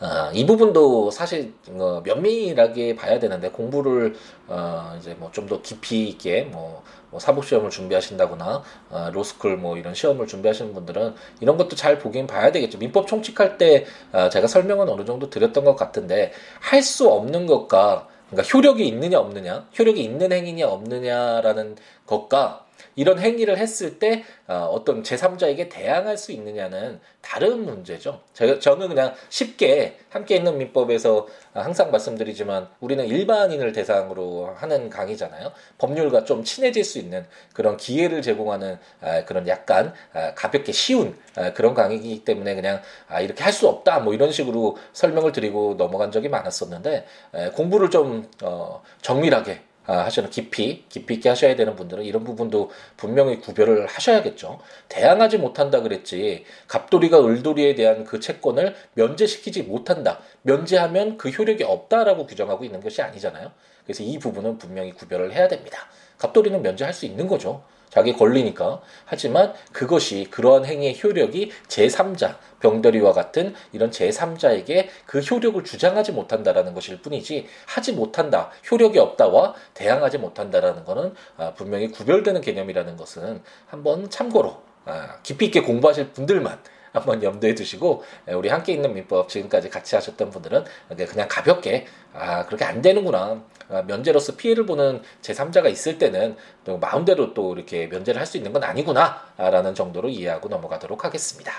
어, 0.00 0.30
이 0.32 0.46
부분도 0.46 1.10
사실 1.10 1.52
어, 1.70 2.00
면밀하게 2.04 2.94
봐야 2.96 3.18
되는데 3.18 3.50
공부를 3.50 4.14
어, 4.46 4.94
이제 4.98 5.14
뭐 5.18 5.30
좀 5.32 5.48
더 5.48 5.60
깊이 5.62 6.08
있게 6.08 6.42
뭐, 6.42 6.82
뭐 7.10 7.18
사법 7.18 7.44
시험을 7.46 7.70
준비하신다거나 7.70 8.62
어, 8.90 9.10
로스쿨 9.12 9.56
뭐 9.56 9.76
이런 9.76 9.94
시험을 9.94 10.26
준비하시는 10.26 10.72
분들은 10.74 11.14
이런 11.40 11.56
것도 11.56 11.74
잘 11.76 11.98
보긴 11.98 12.26
봐야 12.26 12.52
되겠죠. 12.52 12.78
민법 12.78 13.06
총칙할 13.08 13.58
때 13.58 13.86
어, 14.12 14.28
제가 14.28 14.46
설명은 14.46 14.88
어느 14.88 15.04
정도 15.04 15.30
드렸던 15.30 15.64
것 15.64 15.74
같은데 15.76 16.32
할 16.60 16.82
수 16.82 17.08
없는 17.08 17.46
것과 17.46 18.06
그러니까 18.30 18.48
효력이 18.54 18.86
있느냐 18.86 19.18
없느냐, 19.18 19.66
효력이 19.78 20.02
있는 20.02 20.30
행위냐 20.32 20.68
없느냐라는 20.68 21.76
것과 22.06 22.64
이런 22.98 23.20
행위를 23.20 23.58
했을 23.58 24.00
때 24.00 24.24
어, 24.48 24.82
떤 24.84 25.04
제3자에게 25.04 25.68
대항할 25.70 26.18
수 26.18 26.32
있느냐는 26.32 26.98
다른 27.20 27.64
문제죠. 27.64 28.22
저, 28.32 28.58
저는 28.58 28.88
그냥 28.88 29.14
쉽게 29.28 29.98
함께 30.10 30.36
있는 30.36 30.58
민법에서 30.58 31.28
항상 31.52 31.92
말씀드리지만 31.92 32.68
우리는 32.80 33.06
일반인을 33.06 33.72
대상으로 33.72 34.54
하는 34.56 34.90
강의잖아요. 34.90 35.52
법률과 35.78 36.24
좀 36.24 36.42
친해질 36.42 36.82
수 36.82 36.98
있는 36.98 37.24
그런 37.52 37.76
기회를 37.76 38.20
제공하는 38.22 38.78
아, 39.00 39.24
그런 39.24 39.46
약간 39.46 39.94
아, 40.12 40.34
가볍게 40.34 40.72
쉬운 40.72 41.16
아, 41.36 41.52
그런 41.52 41.74
강의이기 41.74 42.24
때문에 42.24 42.54
그냥 42.56 42.82
이렇게 43.22 43.44
할 43.44 43.58
수 43.58 43.66
없다 43.66 43.98
뭐 44.00 44.14
이런 44.14 44.30
식으로 44.30 44.76
설명을 44.92 45.32
드리고 45.32 45.74
넘어간 45.76 46.12
적이 46.12 46.28
많았었는데 46.28 47.06
공부를 47.54 47.90
좀 47.90 48.30
어, 48.42 48.82
정밀하게 49.02 49.52
아, 49.52 49.67
하시는 49.94 50.28
깊이 50.28 50.84
깊이 50.88 51.14
있게 51.14 51.30
하셔야 51.30 51.56
되는 51.56 51.74
분들은 51.74 52.04
이런 52.04 52.24
부분도 52.24 52.70
분명히 52.96 53.40
구별을 53.40 53.86
하셔야겠죠. 53.86 54.60
대항하지 54.88 55.38
못한다 55.38 55.80
그랬지 55.80 56.44
갑돌이가 56.66 57.24
을돌이에 57.24 57.74
대한 57.74 58.04
그 58.04 58.20
채권을 58.20 58.76
면제시키지 58.94 59.62
못한다. 59.62 60.20
면제하면 60.42 61.16
그 61.16 61.30
효력이 61.30 61.64
없다라고 61.64 62.26
규정하고 62.26 62.64
있는 62.64 62.80
것이 62.80 63.00
아니잖아요. 63.00 63.50
그래서 63.84 64.02
이 64.02 64.18
부분은 64.18 64.58
분명히 64.58 64.92
구별을 64.92 65.32
해야 65.32 65.48
됩니다. 65.48 65.88
갑돌이는 66.18 66.60
면제할 66.60 66.92
수 66.92 67.06
있는 67.06 67.26
거죠. 67.26 67.62
자기 67.90 68.12
권리니까. 68.12 68.80
하지만 69.04 69.54
그것이 69.72 70.28
그러한 70.30 70.64
행위의 70.64 71.00
효력이 71.02 71.52
제3자, 71.68 72.36
병들이와 72.60 73.12
같은 73.12 73.54
이런 73.72 73.90
제3자에게 73.90 74.88
그 75.06 75.20
효력을 75.20 75.62
주장하지 75.64 76.12
못한다라는 76.12 76.74
것일 76.74 77.02
뿐이지 77.02 77.46
하지 77.66 77.92
못한다, 77.92 78.50
효력이 78.70 78.98
없다와 78.98 79.54
대항하지 79.74 80.18
못한다라는 80.18 80.84
것은 80.84 81.14
아, 81.36 81.54
분명히 81.54 81.88
구별되는 81.88 82.40
개념이라는 82.40 82.96
것은 82.96 83.42
한번 83.66 84.10
참고로 84.10 84.62
아, 84.84 85.18
깊이 85.22 85.46
있게 85.46 85.60
공부하실 85.60 86.12
분들만 86.12 86.58
한번 86.92 87.22
염두에 87.22 87.54
두시고 87.54 88.02
우리 88.28 88.48
함께 88.48 88.72
있는 88.72 88.94
민법 88.94 89.28
지금까지 89.28 89.68
같이 89.68 89.94
하셨던 89.94 90.30
분들은 90.30 90.64
그냥 91.08 91.28
가볍게 91.28 91.86
아 92.14 92.46
그렇게 92.46 92.64
안 92.64 92.80
되는구나 92.80 93.18
아, 93.18 93.57
면제로서 93.68 94.36
피해를 94.36 94.64
보는 94.66 95.02
제3자가 95.22 95.70
있을 95.70 95.98
때는 95.98 96.36
또 96.64 96.78
마음대로 96.78 97.34
또 97.34 97.54
이렇게 97.54 97.86
면제를 97.86 98.18
할 98.20 98.26
수 98.26 98.36
있는 98.36 98.52
건 98.52 98.62
아니구나라는 98.64 99.74
정도로 99.74 100.08
이해하고 100.08 100.48
넘어가도록 100.48 101.04
하겠습니다. 101.04 101.52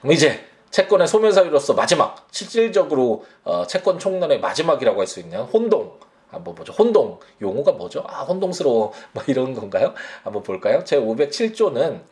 그럼 0.00 0.12
이제 0.12 0.44
채권의 0.70 1.06
소멸 1.06 1.32
사유로서 1.32 1.74
마지막 1.74 2.26
실질적으로 2.30 3.24
어, 3.44 3.66
채권 3.66 3.98
총론의 3.98 4.40
마지막이라고 4.40 5.00
할 5.00 5.06
수 5.06 5.20
있는 5.20 5.40
혼동 5.42 5.98
한번 6.28 6.54
보죠. 6.56 6.72
혼동 6.72 7.20
용어가 7.40 7.72
뭐죠? 7.72 8.04
아 8.08 8.22
혼동스러워 8.22 8.92
뭐 9.12 9.22
이런 9.28 9.54
건가요? 9.54 9.94
한번 10.24 10.42
볼까요? 10.42 10.82
제 10.84 10.98
507조는 10.98 12.02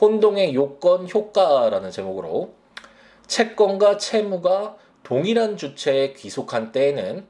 혼동의 0.00 0.54
요건 0.54 1.08
효과라는 1.08 1.90
제목으로 1.90 2.54
채권과 3.26 3.96
채무가 3.98 4.76
동일한 5.02 5.56
주체에 5.56 6.12
귀속한 6.12 6.70
때에는 6.72 7.26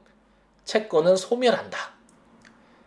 채권은 0.65 1.15
소멸한다. 1.15 1.93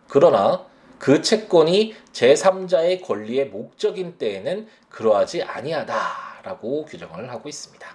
그러나 0.08 0.66
그 0.98 1.20
채권이 1.20 1.94
제3자의 2.12 3.04
권리의 3.04 3.46
목적인 3.46 4.18
때에는 4.18 4.66
그러하지 4.88 5.42
아니하다라고 5.42 6.86
규정을 6.86 7.30
하고 7.30 7.48
있습니다. 7.48 7.86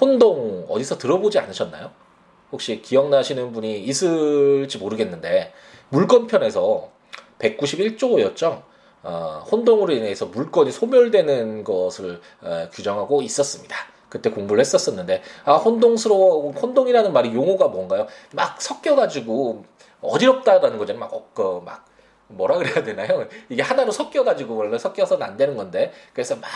혼동 0.00 0.66
어디서 0.68 0.98
들어보지 0.98 1.38
않으셨나요? 1.38 1.92
혹시 2.50 2.80
기억나시는 2.82 3.52
분이 3.52 3.80
있을지 3.80 4.78
모르겠는데 4.78 5.52
물건편에서 5.90 6.90
191조였죠. 7.38 8.62
어, 9.02 9.44
혼동으로 9.50 9.92
인해서 9.92 10.26
물건이 10.26 10.72
소멸되는 10.72 11.62
것을 11.62 12.20
어, 12.40 12.68
규정하고 12.72 13.20
있었습니다. 13.22 13.76
그때 14.14 14.30
공부를 14.30 14.60
했었었는데 14.60 15.22
아 15.44 15.56
혼동스러워 15.56 16.52
혼동이라는 16.52 17.12
말이 17.12 17.34
용어가 17.34 17.66
뭔가요? 17.66 18.06
막 18.30 18.62
섞여가지고 18.62 19.64
어지럽다라는 20.00 20.78
거잖아요. 20.78 21.00
막, 21.00 21.12
어, 21.12 21.26
그, 21.34 21.60
막 21.64 21.84
뭐라 22.28 22.58
그래야 22.58 22.84
되나요? 22.84 23.26
이게 23.48 23.60
하나로 23.60 23.90
섞여가지고 23.90 24.54
원래 24.54 24.78
섞여서는 24.78 25.26
안 25.26 25.36
되는 25.36 25.56
건데 25.56 25.92
그래서 26.12 26.36
막 26.36 26.48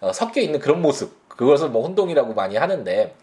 어, 0.00 0.12
섞여 0.12 0.42
있는 0.42 0.60
그런 0.60 0.82
모습 0.82 1.26
그것을 1.30 1.70
뭐 1.70 1.82
혼동이라고 1.82 2.34
많이 2.34 2.56
하는데 2.56 3.14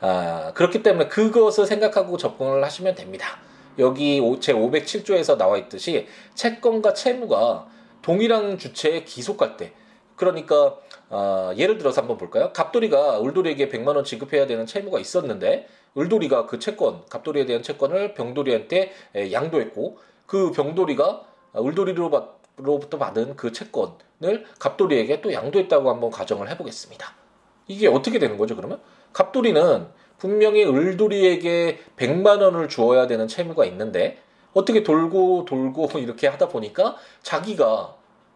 아, 0.00 0.50
그렇기 0.54 0.82
때문에 0.82 1.06
그것을 1.06 1.64
생각하고 1.66 2.16
접근을 2.16 2.64
하시면 2.64 2.96
됩니다. 2.96 3.38
여기 3.78 4.20
제 4.40 4.52
507조에서 4.52 5.36
나와 5.36 5.56
있듯이 5.58 6.08
채권과 6.34 6.92
채무가 6.94 7.68
동일한 8.02 8.58
주체에 8.58 9.04
기속할 9.04 9.56
때 9.56 9.72
그러니까 10.18 10.76
어, 11.08 11.52
예를 11.56 11.78
들어서 11.78 12.02
한번 12.02 12.18
볼까요? 12.18 12.52
갑돌이가 12.52 13.18
울돌이에게 13.20 13.68
100만 13.70 13.96
원 13.96 14.04
지급해야 14.04 14.46
되는 14.46 14.66
채무가 14.66 14.98
있었는데 14.98 15.66
울돌이가 15.94 16.46
그 16.46 16.58
채권, 16.58 17.06
갑돌이에 17.08 17.46
대한 17.46 17.62
채권을 17.62 18.14
병돌이한테 18.14 18.92
양도했고 19.32 19.98
그 20.26 20.52
병돌이가 20.52 21.22
울돌이로부터 21.54 22.98
받은 22.98 23.36
그 23.36 23.52
채권을 23.52 24.44
갑돌이에게 24.58 25.22
또 25.22 25.32
양도했다고 25.32 25.88
한번 25.88 26.10
가정을 26.10 26.50
해보겠습니다. 26.50 27.14
이게 27.68 27.88
어떻게 27.88 28.18
되는 28.18 28.36
거죠, 28.36 28.54
그러면? 28.54 28.80
갑돌이는 29.12 29.86
분명히 30.18 30.64
을돌이에게 30.64 31.78
100만 31.96 32.42
원을 32.42 32.68
주어야 32.68 33.06
되는 33.06 33.28
채무가 33.28 33.64
있는데 33.66 34.18
어떻게 34.52 34.82
돌고 34.82 35.44
돌고 35.44 35.88
이렇게 35.98 36.26
하다 36.26 36.48
보니까 36.48 36.96
자기가 37.22 37.94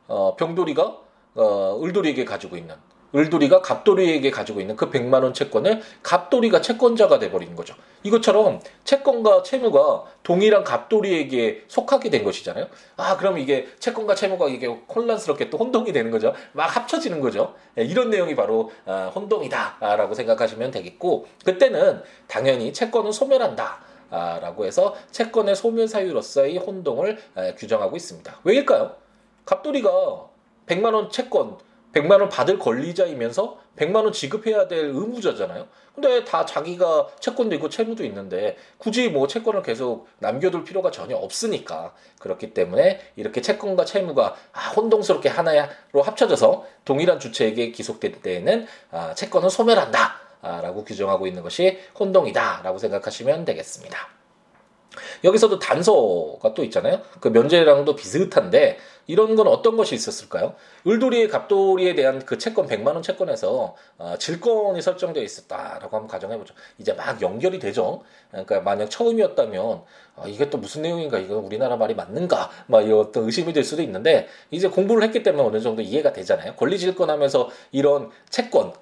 어, 0.08 0.36
병돌이가 0.36 1.01
어, 1.34 1.80
을돌이에게 1.82 2.24
가지고 2.24 2.56
있는 2.56 2.76
을돌이가 3.14 3.60
갑돌이에게 3.60 4.30
가지고 4.30 4.60
있는 4.60 4.76
그 4.76 4.90
100만 4.90 5.22
원 5.22 5.34
채권을 5.34 5.82
갑돌이가 6.02 6.60
채권자가 6.60 7.18
돼버린 7.18 7.54
거죠. 7.54 7.74
이것처럼 8.02 8.60
채권과 8.84 9.42
채무가 9.42 10.04
동일한 10.22 10.64
갑돌이에게 10.64 11.64
속하게 11.68 12.10
된 12.10 12.24
것이잖아요. 12.24 12.68
아, 12.96 13.16
그럼 13.16 13.38
이게 13.38 13.68
채권과 13.78 14.14
채무가 14.14 14.48
이게 14.48 14.66
혼란스럽게 14.66 15.50
또 15.50 15.58
혼동이 15.58 15.92
되는 15.92 16.10
거죠. 16.10 16.32
막 16.52 16.74
합쳐지는 16.74 17.20
거죠. 17.20 17.54
예, 17.78 17.84
이런 17.84 18.10
내용이 18.10 18.34
바로 18.34 18.72
아, 18.86 19.12
혼동이다라고 19.14 20.14
생각하시면 20.14 20.70
되겠고 20.70 21.26
그때는 21.44 22.02
당연히 22.26 22.72
채권은 22.72 23.12
소멸한다. 23.12 23.92
라고 24.12 24.66
해서 24.66 24.94
채권의 25.10 25.56
소멸 25.56 25.88
사유로서의 25.88 26.58
혼동을 26.58 27.16
규정하고 27.56 27.96
있습니다. 27.96 28.40
왜일까요? 28.44 28.94
갑돌이가 29.46 30.31
100만 30.72 30.94
원 30.94 31.10
채권 31.10 31.58
100만 31.92 32.20
원 32.20 32.28
받을 32.28 32.58
권리자이면서 32.58 33.58
100만 33.76 33.96
원 33.96 34.12
지급해야 34.12 34.66
될 34.68 34.86
의무자잖아요. 34.86 35.66
근데 35.94 36.24
다 36.24 36.46
자기가 36.46 37.08
채권도 37.20 37.54
있고 37.56 37.68
채무도 37.68 38.02
있는데 38.06 38.56
굳이 38.78 39.10
뭐 39.10 39.26
채권을 39.26 39.62
계속 39.62 40.08
남겨둘 40.20 40.64
필요가 40.64 40.90
전혀 40.90 41.16
없으니까 41.16 41.92
그렇기 42.18 42.54
때문에 42.54 43.00
이렇게 43.16 43.42
채권과 43.42 43.84
채무가 43.84 44.34
아, 44.52 44.70
혼동스럽게 44.70 45.28
하나로 45.28 46.02
합쳐져서 46.02 46.64
동일한 46.86 47.18
주체에게 47.18 47.72
기속될 47.72 48.22
때에는 48.22 48.66
아, 48.90 49.14
채권은 49.14 49.50
소멸한다. 49.50 50.20
아, 50.40 50.60
라고 50.60 50.84
규정하고 50.84 51.26
있는 51.26 51.42
것이 51.42 51.78
혼동이다. 51.98 52.62
라고 52.64 52.78
생각하시면 52.78 53.44
되겠습니다. 53.44 54.21
여기서도 55.24 55.58
단서가 55.58 56.54
또 56.54 56.64
있잖아요. 56.64 57.00
그 57.20 57.28
면제랑도 57.28 57.94
비슷한데 57.96 58.78
이런 59.06 59.34
건 59.34 59.48
어떤 59.48 59.76
것이 59.76 59.94
있었을까요? 59.94 60.54
을돌이의 60.86 61.28
갑돌이에 61.28 61.94
대한 61.94 62.24
그 62.24 62.38
채권 62.38 62.66
100만 62.66 62.88
원 62.88 63.02
채권에서 63.02 63.74
어, 63.98 64.14
질권이 64.18 64.80
설정되어 64.80 65.22
있었다라고 65.22 65.96
한번 65.96 66.06
가정해 66.06 66.38
보죠. 66.38 66.54
이제 66.78 66.92
막 66.92 67.20
연결이 67.20 67.58
되죠. 67.58 68.02
그러니까 68.30 68.60
만약 68.60 68.90
처음이었다면 68.90 69.82
어, 70.14 70.24
이게 70.26 70.50
또 70.50 70.58
무슨 70.58 70.82
내용인가? 70.82 71.18
이거 71.18 71.36
우리나라 71.36 71.76
말이 71.76 71.94
맞는가? 71.94 72.50
막 72.66 72.82
이런 72.82 73.00
어떤 73.00 73.24
의심이 73.24 73.52
될 73.52 73.64
수도 73.64 73.82
있는데 73.82 74.28
이제 74.50 74.68
공부를 74.68 75.02
했기 75.02 75.22
때문에 75.22 75.42
어느 75.44 75.60
정도 75.60 75.82
이해가 75.82 76.12
되잖아요. 76.12 76.54
권리 76.54 76.78
질권하면서 76.78 77.50
이런 77.72 78.10
채권 78.30 78.72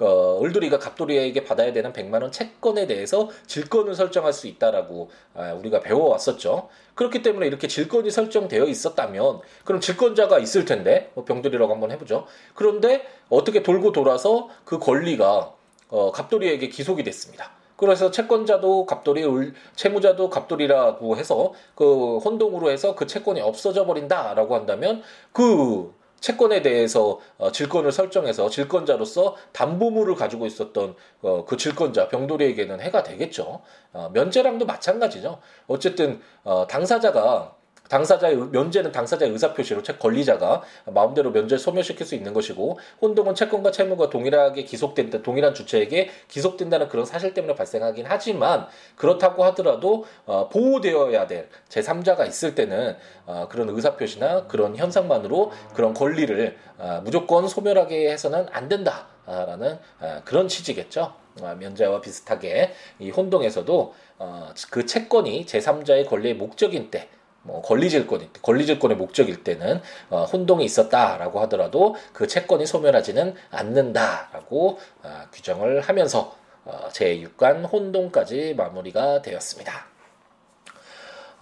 어, 0.00 0.40
을돌이가 0.42 0.78
갑돌이에게 0.78 1.44
받아야 1.44 1.72
되는 1.72 1.92
100만 1.92 2.22
원 2.22 2.32
채권에 2.32 2.86
대해서 2.86 3.30
질권을 3.46 3.94
설정할 3.94 4.32
수 4.32 4.48
있다라고 4.48 5.10
아, 5.34 5.52
우리가 5.52 5.80
배워왔었죠. 5.80 6.68
그렇기 6.94 7.22
때문에 7.22 7.46
이렇게 7.46 7.68
질권이 7.68 8.10
설정되어 8.10 8.64
있었다면 8.64 9.40
그럼 9.64 9.80
질권자가 9.80 10.38
있을 10.40 10.64
텐데 10.64 11.10
뭐 11.14 11.24
병돌이라고 11.24 11.72
한번 11.72 11.92
해보죠. 11.92 12.26
그런데 12.54 13.06
어떻게 13.28 13.62
돌고 13.62 13.92
돌아서 13.92 14.48
그 14.64 14.78
권리가 14.78 15.52
어, 15.88 16.12
갑돌이에게 16.12 16.68
기속이 16.68 17.04
됐습니다. 17.04 17.52
그래서 17.76 18.10
채권자도 18.10 18.86
갑돌이, 18.86 19.52
채무자도 19.74 20.30
갑돌이라고 20.30 21.16
해서 21.16 21.52
그 21.74 22.18
혼동으로 22.18 22.70
해서 22.70 22.94
그 22.94 23.06
채권이 23.06 23.40
없어져 23.40 23.84
버린다라고 23.84 24.54
한다면 24.54 25.02
그 25.32 25.92
채권에 26.24 26.62
대해서 26.62 27.20
어, 27.36 27.52
질권을 27.52 27.92
설정해서 27.92 28.48
질권자로서 28.48 29.36
담보물을 29.52 30.14
가지고 30.14 30.46
있었던 30.46 30.96
어, 31.20 31.44
그 31.44 31.58
질권자 31.58 32.08
병돌이에게는 32.08 32.80
해가 32.80 33.02
되겠죠. 33.02 33.60
어, 33.92 34.08
면제랑도 34.14 34.64
마찬가지죠. 34.64 35.40
어쨌든 35.66 36.22
어, 36.42 36.66
당사자가 36.66 37.54
당사자의 37.88 38.36
면제는 38.36 38.92
당사자의 38.92 39.30
의사표시로 39.32 39.82
채 39.82 39.94
권리자가 39.94 40.62
마음대로 40.86 41.30
면제를 41.30 41.58
소멸시킬 41.58 42.06
수 42.06 42.14
있는 42.14 42.32
것이고 42.32 42.78
혼동은 43.02 43.34
채권과 43.34 43.70
채무가 43.70 44.08
동일하게 44.10 44.64
기속된다 44.64 45.22
동일한 45.22 45.54
주체에게 45.54 46.10
기속된다는 46.28 46.88
그런 46.88 47.04
사실 47.04 47.34
때문에 47.34 47.54
발생하긴 47.54 48.06
하지만 48.08 48.66
그렇다고 48.96 49.44
하더라도 49.44 50.04
어, 50.24 50.48
보호되어야 50.48 51.26
될 51.26 51.48
제3자가 51.68 52.26
있을 52.26 52.54
때는 52.54 52.96
어, 53.26 53.48
그런 53.50 53.68
의사표시나 53.68 54.46
그런 54.46 54.76
현상만으로 54.76 55.52
그런 55.74 55.92
권리를 55.92 56.56
어, 56.78 57.00
무조건 57.04 57.46
소멸하게 57.46 58.10
해서는 58.10 58.46
안 58.50 58.68
된다라는 58.68 59.78
어, 60.00 60.22
그런 60.24 60.48
취지겠죠. 60.48 61.14
어, 61.42 61.56
면제와 61.58 62.00
비슷하게 62.00 62.72
이 62.98 63.10
혼동에서도 63.10 63.94
어, 64.18 64.50
그 64.70 64.86
채권이 64.86 65.46
제3자의 65.46 66.08
권리의 66.08 66.34
목적인 66.34 66.90
때 66.90 67.08
뭐 67.44 67.62
권리질권, 67.62 68.28
권리질권의 68.42 68.96
목적일 68.96 69.44
때는 69.44 69.80
어, 70.10 70.24
혼동이 70.24 70.64
있었다라고 70.64 71.40
하더라도 71.42 71.94
그 72.12 72.26
채권이 72.26 72.66
소멸하지는 72.66 73.34
않는다라고 73.50 74.78
어, 75.02 75.22
규정을 75.32 75.80
하면서 75.80 76.34
어, 76.64 76.88
제6관 76.90 77.70
혼동까지 77.70 78.54
마무리가 78.56 79.22
되었습니다. 79.22 79.93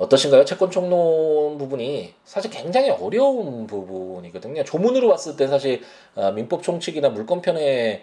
어떠신가요? 0.02 0.44
채권 0.44 0.68
총론 0.68 1.58
부분이 1.58 2.12
사실 2.24 2.50
굉장히 2.50 2.90
어려운 2.90 3.68
부분이거든요. 3.68 4.64
조문으로 4.64 5.08
봤을 5.08 5.36
때 5.36 5.46
사실 5.46 5.80
어, 6.16 6.32
민법 6.32 6.64
총칙이나 6.64 7.08
물권 7.08 7.40
편에 7.40 8.02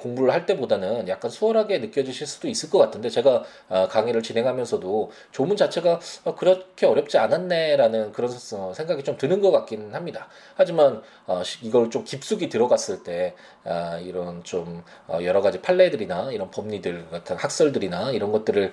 공부를 0.00 0.32
할 0.32 0.44
때보다는 0.44 1.08
약간 1.08 1.30
수월하게 1.30 1.78
느껴지실 1.78 2.26
수도 2.26 2.48
있을 2.48 2.68
것 2.68 2.78
같은데 2.78 3.08
제가 3.08 3.44
어, 3.70 3.88
강의를 3.88 4.22
진행하면서도 4.22 5.10
조문 5.30 5.56
자체가 5.56 6.00
어, 6.24 6.34
그렇게 6.34 6.84
어렵지 6.84 7.16
않았네라는 7.16 8.12
그런 8.12 8.30
생각이 8.30 9.02
좀 9.02 9.16
드는 9.16 9.40
것 9.40 9.50
같기는 9.52 9.94
합니다. 9.94 10.28
하지만 10.54 11.02
이걸 11.62 11.90
좀 11.90 12.04
깊숙이 12.04 12.48
들어갔을 12.48 13.02
때 13.02 13.34
이런 14.02 14.42
좀 14.44 14.82
여러 15.22 15.40
가지 15.40 15.60
판례들이나 15.60 16.32
이런 16.32 16.50
법리들 16.50 17.08
같은 17.10 17.36
학설들이나 17.36 18.10
이런 18.10 18.32
것들을 18.32 18.72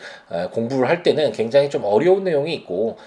공부를 0.52 0.90
할 0.90 1.04
때는 1.04 1.32
굉장히 1.32 1.70
좀 1.70 1.84
어려운 1.84 2.24
내용이 2.24 2.49
있고 2.54 2.98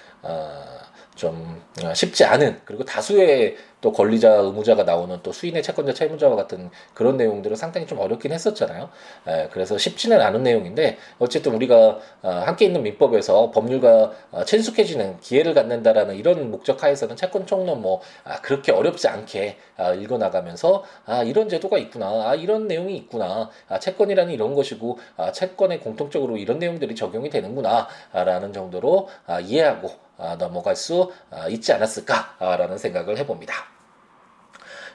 좀 1.14 1.62
쉽지 1.94 2.24
않은 2.24 2.60
그리고 2.64 2.84
다수의 2.84 3.56
또 3.82 3.92
권리자 3.92 4.30
의무자가 4.30 4.84
나오는 4.84 5.18
또 5.22 5.32
수인의 5.32 5.62
채권자 5.62 5.92
채무자와 5.92 6.36
같은 6.36 6.70
그런 6.94 7.18
내용들은 7.18 7.56
상당히 7.56 7.86
좀 7.86 7.98
어렵긴 7.98 8.32
했었잖아요. 8.32 8.88
에, 9.26 9.48
그래서 9.52 9.76
쉽지는 9.76 10.22
않은 10.22 10.42
내용인데 10.42 10.96
어쨌든 11.18 11.52
우리가 11.54 11.98
어, 12.22 12.30
함께 12.30 12.64
있는 12.64 12.82
민법에서 12.82 13.50
법률과 13.50 14.12
어, 14.30 14.44
친숙해지는 14.44 15.20
기회를 15.20 15.52
갖는다라는 15.52 16.14
이런 16.14 16.50
목적 16.50 16.82
하에서는 16.82 17.16
채권 17.16 17.44
총론 17.44 17.82
뭐 17.82 18.00
아, 18.24 18.40
그렇게 18.40 18.72
어렵지 18.72 19.08
않게 19.08 19.58
아, 19.76 19.92
읽어 19.92 20.16
나가면서 20.16 20.84
아 21.04 21.24
이런 21.24 21.48
제도가 21.48 21.76
있구나, 21.78 22.06
아 22.30 22.34
이런 22.36 22.68
내용이 22.68 22.96
있구나, 22.96 23.50
아 23.68 23.78
채권이라는 23.80 24.32
이런 24.32 24.54
것이고 24.54 24.98
아 25.16 25.32
채권에 25.32 25.80
공통적으로 25.80 26.36
이런 26.36 26.60
내용들이 26.60 26.94
적용이 26.94 27.30
되는구나라는 27.30 28.52
정도로 28.52 29.08
아, 29.26 29.40
이해하고 29.40 29.88
아, 29.88 30.11
넘어갈 30.38 30.76
수 30.76 31.12
아, 31.30 31.48
있지 31.48 31.72
않았을까라는 31.72 32.78
생각을 32.78 33.18
해봅니다. 33.18 33.54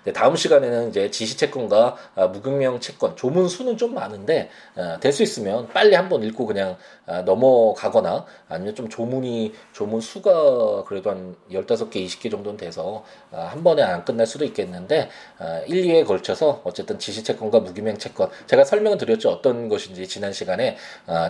네, 0.07 0.13
다음 0.13 0.37
시간에는 0.37 0.87
이제 0.87 1.11
지시 1.11 1.35
채권과 1.35 1.97
아, 2.15 2.27
무경명 2.27 2.79
채권 2.79 3.17
조문 3.17 3.49
수는 3.49 3.75
좀 3.75 3.93
많은데 3.93 4.49
아, 4.77 4.97
될수 5.01 5.21
있으면 5.21 5.67
빨리 5.73 5.95
한번 5.95 6.23
읽고 6.23 6.45
그냥 6.45 6.77
아, 7.05 7.23
넘어가거나 7.23 8.23
아니면 8.47 8.73
좀 8.73 8.87
조문이 8.87 9.53
조문 9.73 9.99
수가 9.99 10.85
그래도 10.85 11.09
한 11.09 11.35
15개, 11.51 11.95
20개 12.05 12.31
정도는 12.31 12.55
돼서 12.55 13.03
한 13.31 13.65
번에 13.65 13.83
안 13.83 14.05
끝날 14.05 14.25
수도 14.25 14.45
있겠는데 14.45 15.09
1, 15.67 15.83
2회에 15.83 16.05
걸쳐서 16.05 16.61
어쨌든 16.63 16.99
지시 16.99 17.23
채권과 17.25 17.59
무기명 17.59 17.97
채권. 17.97 18.29
제가 18.47 18.63
설명을 18.63 18.97
드렸죠. 18.97 19.29
어떤 19.29 19.67
것인지 19.67 20.07
지난 20.07 20.31
시간에. 20.31 20.77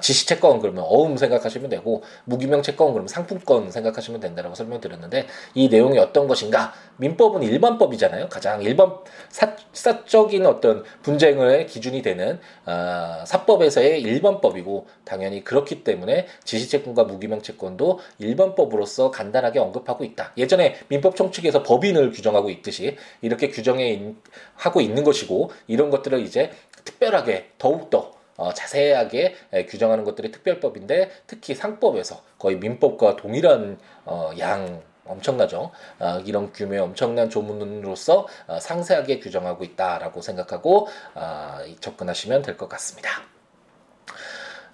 지시 0.02 0.28
채권 0.28 0.60
그러면 0.60 0.84
어음 0.88 1.18
생각하시면 1.18 1.70
되고 1.70 2.04
무기명 2.26 2.62
채권 2.62 2.94
그러면 2.94 3.08
상품권 3.08 3.72
생각하시면 3.72 4.20
된다라고 4.20 4.54
설명드렸는데 4.54 5.26
이 5.56 5.68
내용이 5.68 5.98
어떤 5.98 6.28
것인가 6.28 6.74
민법은 6.98 7.44
일반법이잖아요. 7.44 8.30
가장 8.30 8.62
일반 8.62 8.94
사, 9.30 9.56
사적인 9.74 10.46
어떤 10.46 10.84
분쟁의 11.02 11.68
기준이 11.68 12.02
되는 12.02 12.40
어, 12.66 13.24
사법에서의 13.26 14.02
일반법이고 14.02 14.88
당연히 15.06 15.44
그렇기 15.44 15.84
때문에 15.84 16.28
지시채권과 16.44 17.06
무기명채권도 17.06 18.00
일반법으로서 18.20 19.12
간단하게 19.12 19.60
언급하고 19.60 20.04
있다. 20.04 20.34
예전에 20.38 20.76
민법총 20.90 21.32
측에서 21.32 21.64
법인을 21.64 22.12
규정하고 22.12 22.50
있듯이 22.50 22.98
이렇게 23.22 23.50
규정해 23.50 24.14
하고 24.56 24.82
있는 24.82 25.04
것이고 25.04 25.52
이런 25.68 25.90
것들을 25.90 26.20
이제 26.22 26.52
특별하게 26.84 27.52
더욱더 27.58 28.18
어, 28.38 28.54
자세하게 28.54 29.36
에, 29.52 29.66
규정하는 29.66 30.04
것들이 30.04 30.32
특별법인데 30.32 31.10
특히 31.26 31.56
상법에서 31.56 32.22
거의 32.38 32.58
민법과 32.58 33.16
동일한 33.16 33.80
어, 34.06 34.32
양 34.40 34.82
엄청나죠. 35.08 35.72
어, 36.00 36.20
이런 36.26 36.52
규모의 36.54 36.80
엄청난 36.82 37.30
조문으로서 37.30 38.28
어, 38.48 38.60
상세하게 38.60 39.20
규정하고 39.20 39.64
있다라고 39.64 40.22
생각하고 40.22 40.88
어, 41.16 41.58
접근하시면 41.80 42.42
될 42.42 42.58
것 42.58 42.68
같습니다. 42.70 43.37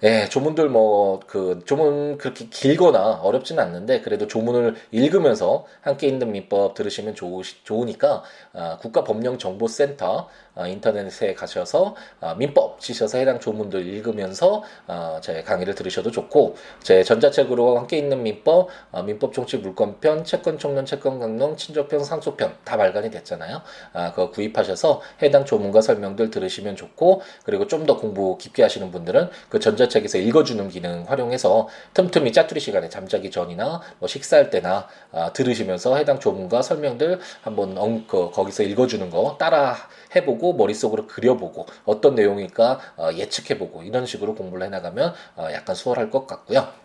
예, 0.04 0.28
조문들 0.28 0.68
뭐 0.68 1.04
그 1.26 1.60
조문 1.64 2.18
그렇게 2.18 2.46
길거나 2.50 3.20
어렵지는 3.22 3.62
않는데 3.62 4.00
그래도 4.00 4.26
조문을 4.26 4.74
읽으면서 4.90 5.64
함께 5.80 6.06
있는 6.08 6.32
민법 6.32 6.74
들으시면 6.74 7.14
좋으, 7.14 7.42
좋으니까 7.64 8.22
아, 8.52 8.76
국가법령정보센터 8.78 10.28
아, 10.56 10.66
인터넷에 10.68 11.34
가셔서 11.34 11.96
아, 12.20 12.34
민법 12.34 12.80
치셔서 12.80 13.18
해당 13.18 13.40
조문들 13.40 13.86
읽으면서 13.86 14.62
아, 14.86 15.20
제 15.22 15.42
강의를 15.42 15.74
들으셔도 15.74 16.10
좋고 16.10 16.56
제 16.82 17.02
전자책으로 17.02 17.78
함께 17.78 17.98
있는 17.98 18.22
민법, 18.22 18.68
아, 18.92 19.02
민법 19.02 19.32
총칙 19.32 19.60
물권편, 19.62 20.24
채권 20.24 20.58
총론, 20.58 20.84
채권 20.86 21.18
강론, 21.20 21.56
친족편, 21.56 22.04
상속편 22.04 22.54
다 22.64 22.76
발간이 22.76 23.10
됐잖아요. 23.10 23.62
아, 23.92 24.10
그거 24.10 24.30
구입하셔서 24.30 25.00
해당 25.22 25.44
조문과 25.44 25.80
설명들 25.80 26.30
들으시면 26.30 26.76
좋고 26.76 27.22
그리고 27.44 27.66
좀 27.66 27.84
더 27.84 27.98
공부 27.98 28.38
깊게 28.38 28.62
하시는 28.62 28.90
분들은 28.90 29.28
그 29.50 29.60
전자 29.60 29.86
책 29.86 29.93
에서 30.02 30.18
읽어주는 30.18 30.68
기능 30.68 31.04
활용해서 31.06 31.68
틈틈이 31.94 32.32
짜투리 32.32 32.60
시간에 32.60 32.88
잠자기 32.88 33.30
전이나 33.30 33.80
뭐 33.98 34.08
식사할 34.08 34.50
때나 34.50 34.88
아, 35.12 35.32
들으시면서 35.32 35.96
해당 35.96 36.18
조문과 36.18 36.62
설명들 36.62 37.20
한번 37.42 37.78
엉, 37.78 38.06
그, 38.06 38.30
거기서 38.30 38.62
읽어주는 38.64 39.10
거 39.10 39.36
따라 39.38 39.76
해보고 40.14 40.54
머릿속으로 40.54 41.06
그려보고 41.06 41.66
어떤 41.84 42.14
내용일까 42.14 42.80
어, 42.96 43.10
예측해보고 43.14 43.82
이런 43.82 44.06
식으로 44.06 44.34
공부를 44.34 44.66
해나가면 44.66 45.14
어, 45.36 45.48
약간 45.52 45.74
수월할 45.74 46.10
것 46.10 46.26
같고요. 46.26 46.83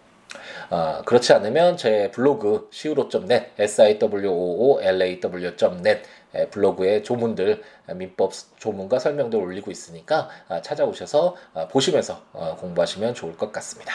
어, 0.70 1.02
그렇지 1.06 1.34
않으면 1.34 1.78
제 1.78 2.12
블로그 2.12 2.70
siwo.net, 2.72 3.52
siwoolaw.net 3.58 4.90
블로그에 6.52 7.02
조문들, 7.02 7.64
민법 7.96 8.32
조문과 8.58 9.00
설명들 9.00 9.40
올리고 9.40 9.72
있으니까 9.72 10.30
아, 10.48 10.62
찾아오셔서 10.62 11.36
아, 11.54 11.68
보시면서 11.68 12.22
어, 12.34 12.56
공부하시면 12.60 13.16
좋을 13.16 13.36
것 13.36 13.52
같습니다. 13.52 13.94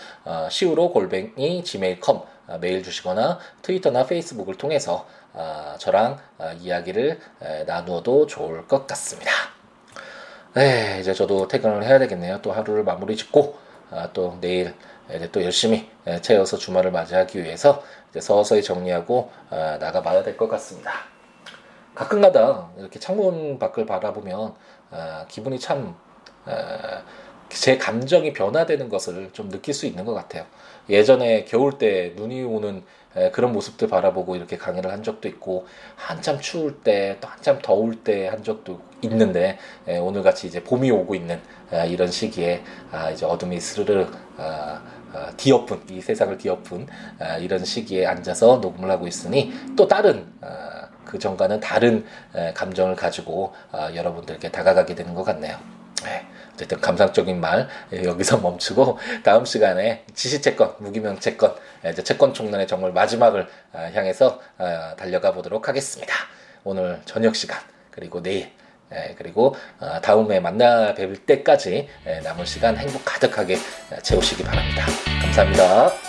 시우로 0.50 0.92
골뱅이 0.92 1.64
gmail.com 1.64 2.22
메일 2.58 2.84
주시거나 2.84 3.40
트위터나 3.62 4.06
페이스북을 4.06 4.56
통해서 4.56 5.08
아, 5.34 5.76
저랑 5.80 6.18
아, 6.38 6.52
이야기를 6.54 7.20
나누어도 7.68 8.26
좋을 8.28 8.68
것 8.68 8.88
같습니다. 8.88 9.32
네, 10.54 10.98
이제 11.00 11.14
저도 11.14 11.48
퇴근을 11.48 11.84
해야 11.84 12.00
되겠네요. 12.00 12.42
또 12.42 12.52
하루를 12.52 12.84
마무리 12.84 13.16
짓고 13.16 13.58
또 14.14 14.38
내일 14.42 14.74
이제 15.16 15.30
또 15.32 15.44
열심히 15.44 15.90
채워서 16.22 16.58
주말을 16.58 16.92
맞이하기 16.92 17.44
위해서 17.44 17.84
이제 18.10 18.20
서서히 18.20 18.64
정리하고 18.64 19.32
나가봐야 19.50 20.24
될 20.24 20.38
것 20.38 20.48
같습니다. 20.50 20.92
가끔가다 21.96 22.70
이렇게 22.78 23.00
창문 23.00 23.60
밖을 23.60 23.86
바라보면 23.86 24.56
기분이 25.28 25.60
참 25.60 25.96
제 27.50 27.78
감정이 27.78 28.34
변화되는 28.34 28.90
것을 28.90 29.32
좀 29.34 29.50
느낄 29.50 29.74
수 29.74 29.86
있는 29.86 30.06
것 30.06 30.14
같아요. 30.14 30.46
예전에 30.90 31.46
겨울 31.46 31.78
때 31.78 32.14
눈이 32.16 32.44
오는 32.44 32.84
그런 33.34 33.52
모습들 33.54 33.88
바라보고 33.88 34.36
이렇게 34.36 34.58
강의를 34.58 34.92
한 34.92 35.04
적도 35.04 35.28
있고 35.28 35.68
한참 35.96 36.40
추울 36.40 36.82
때 36.82 37.18
또 37.22 37.28
한참 37.28 37.60
더울 37.62 38.04
때 38.04 38.28
한 38.28 38.44
적도 38.44 38.80
있는데 39.02 39.58
오늘 40.02 40.24
같이 40.24 40.48
이제 40.48 40.64
봄이 40.64 40.92
오고 40.92 41.16
있는 41.16 41.40
이런 41.88 42.10
시기에 42.12 42.62
아, 42.92 43.10
이제 43.10 43.26
어둠이 43.26 43.60
스르르 43.60 44.08
아, 44.38 44.82
아, 45.14 45.32
뒤엎은 45.38 45.82
이 45.90 46.02
세상을 46.02 46.38
뒤엎은 46.38 46.88
이런 47.42 47.66
시기에 47.66 48.06
앉아서 48.06 48.58
녹음을 48.58 48.90
하고 48.92 49.08
있으니 49.08 49.52
또 49.76 49.88
다른 49.88 50.28
그 51.06 51.18
전과는 51.18 51.60
다른 51.60 52.06
감정을 52.54 52.96
가지고 52.96 53.54
여러분들께 53.96 54.52
다가가게 54.52 54.94
되는 54.96 55.14
것 55.16 55.24
같네요. 55.24 55.58
네. 56.60 56.66
어쨌든 56.66 56.82
감상적인 56.82 57.40
말 57.40 57.68
예, 57.94 58.04
여기서 58.04 58.38
멈추고 58.44 59.00
다음 59.24 59.46
시간에 59.46 60.04
지시채권, 60.14 60.76
무기명채권, 60.80 61.56
예, 61.86 61.90
이제 61.92 62.04
채권 62.04 62.34
총론의 62.34 62.68
정말 62.68 62.92
마지막을 62.92 63.48
아, 63.74 63.80
향해서 63.94 64.40
아, 64.58 64.96
달려가 64.98 65.32
보도록 65.32 65.68
하겠습니다. 65.70 66.14
오늘 66.64 67.00
저녁 67.06 67.36
시간 67.36 67.60
그리고 67.92 68.22
내일 68.22 68.52
예, 68.92 69.16
그리고 69.18 69.56
아, 69.80 70.02
다음에 70.02 70.40
만나 70.40 70.94
뵐 70.94 71.26
때까지 71.26 71.88
남은 72.24 72.46
시간 72.46 72.76
행복 72.78 73.04
가득하게 73.06 73.58
채우시기 74.04 74.44
바랍니다. 74.44 74.86
감사합니다. 75.22 76.09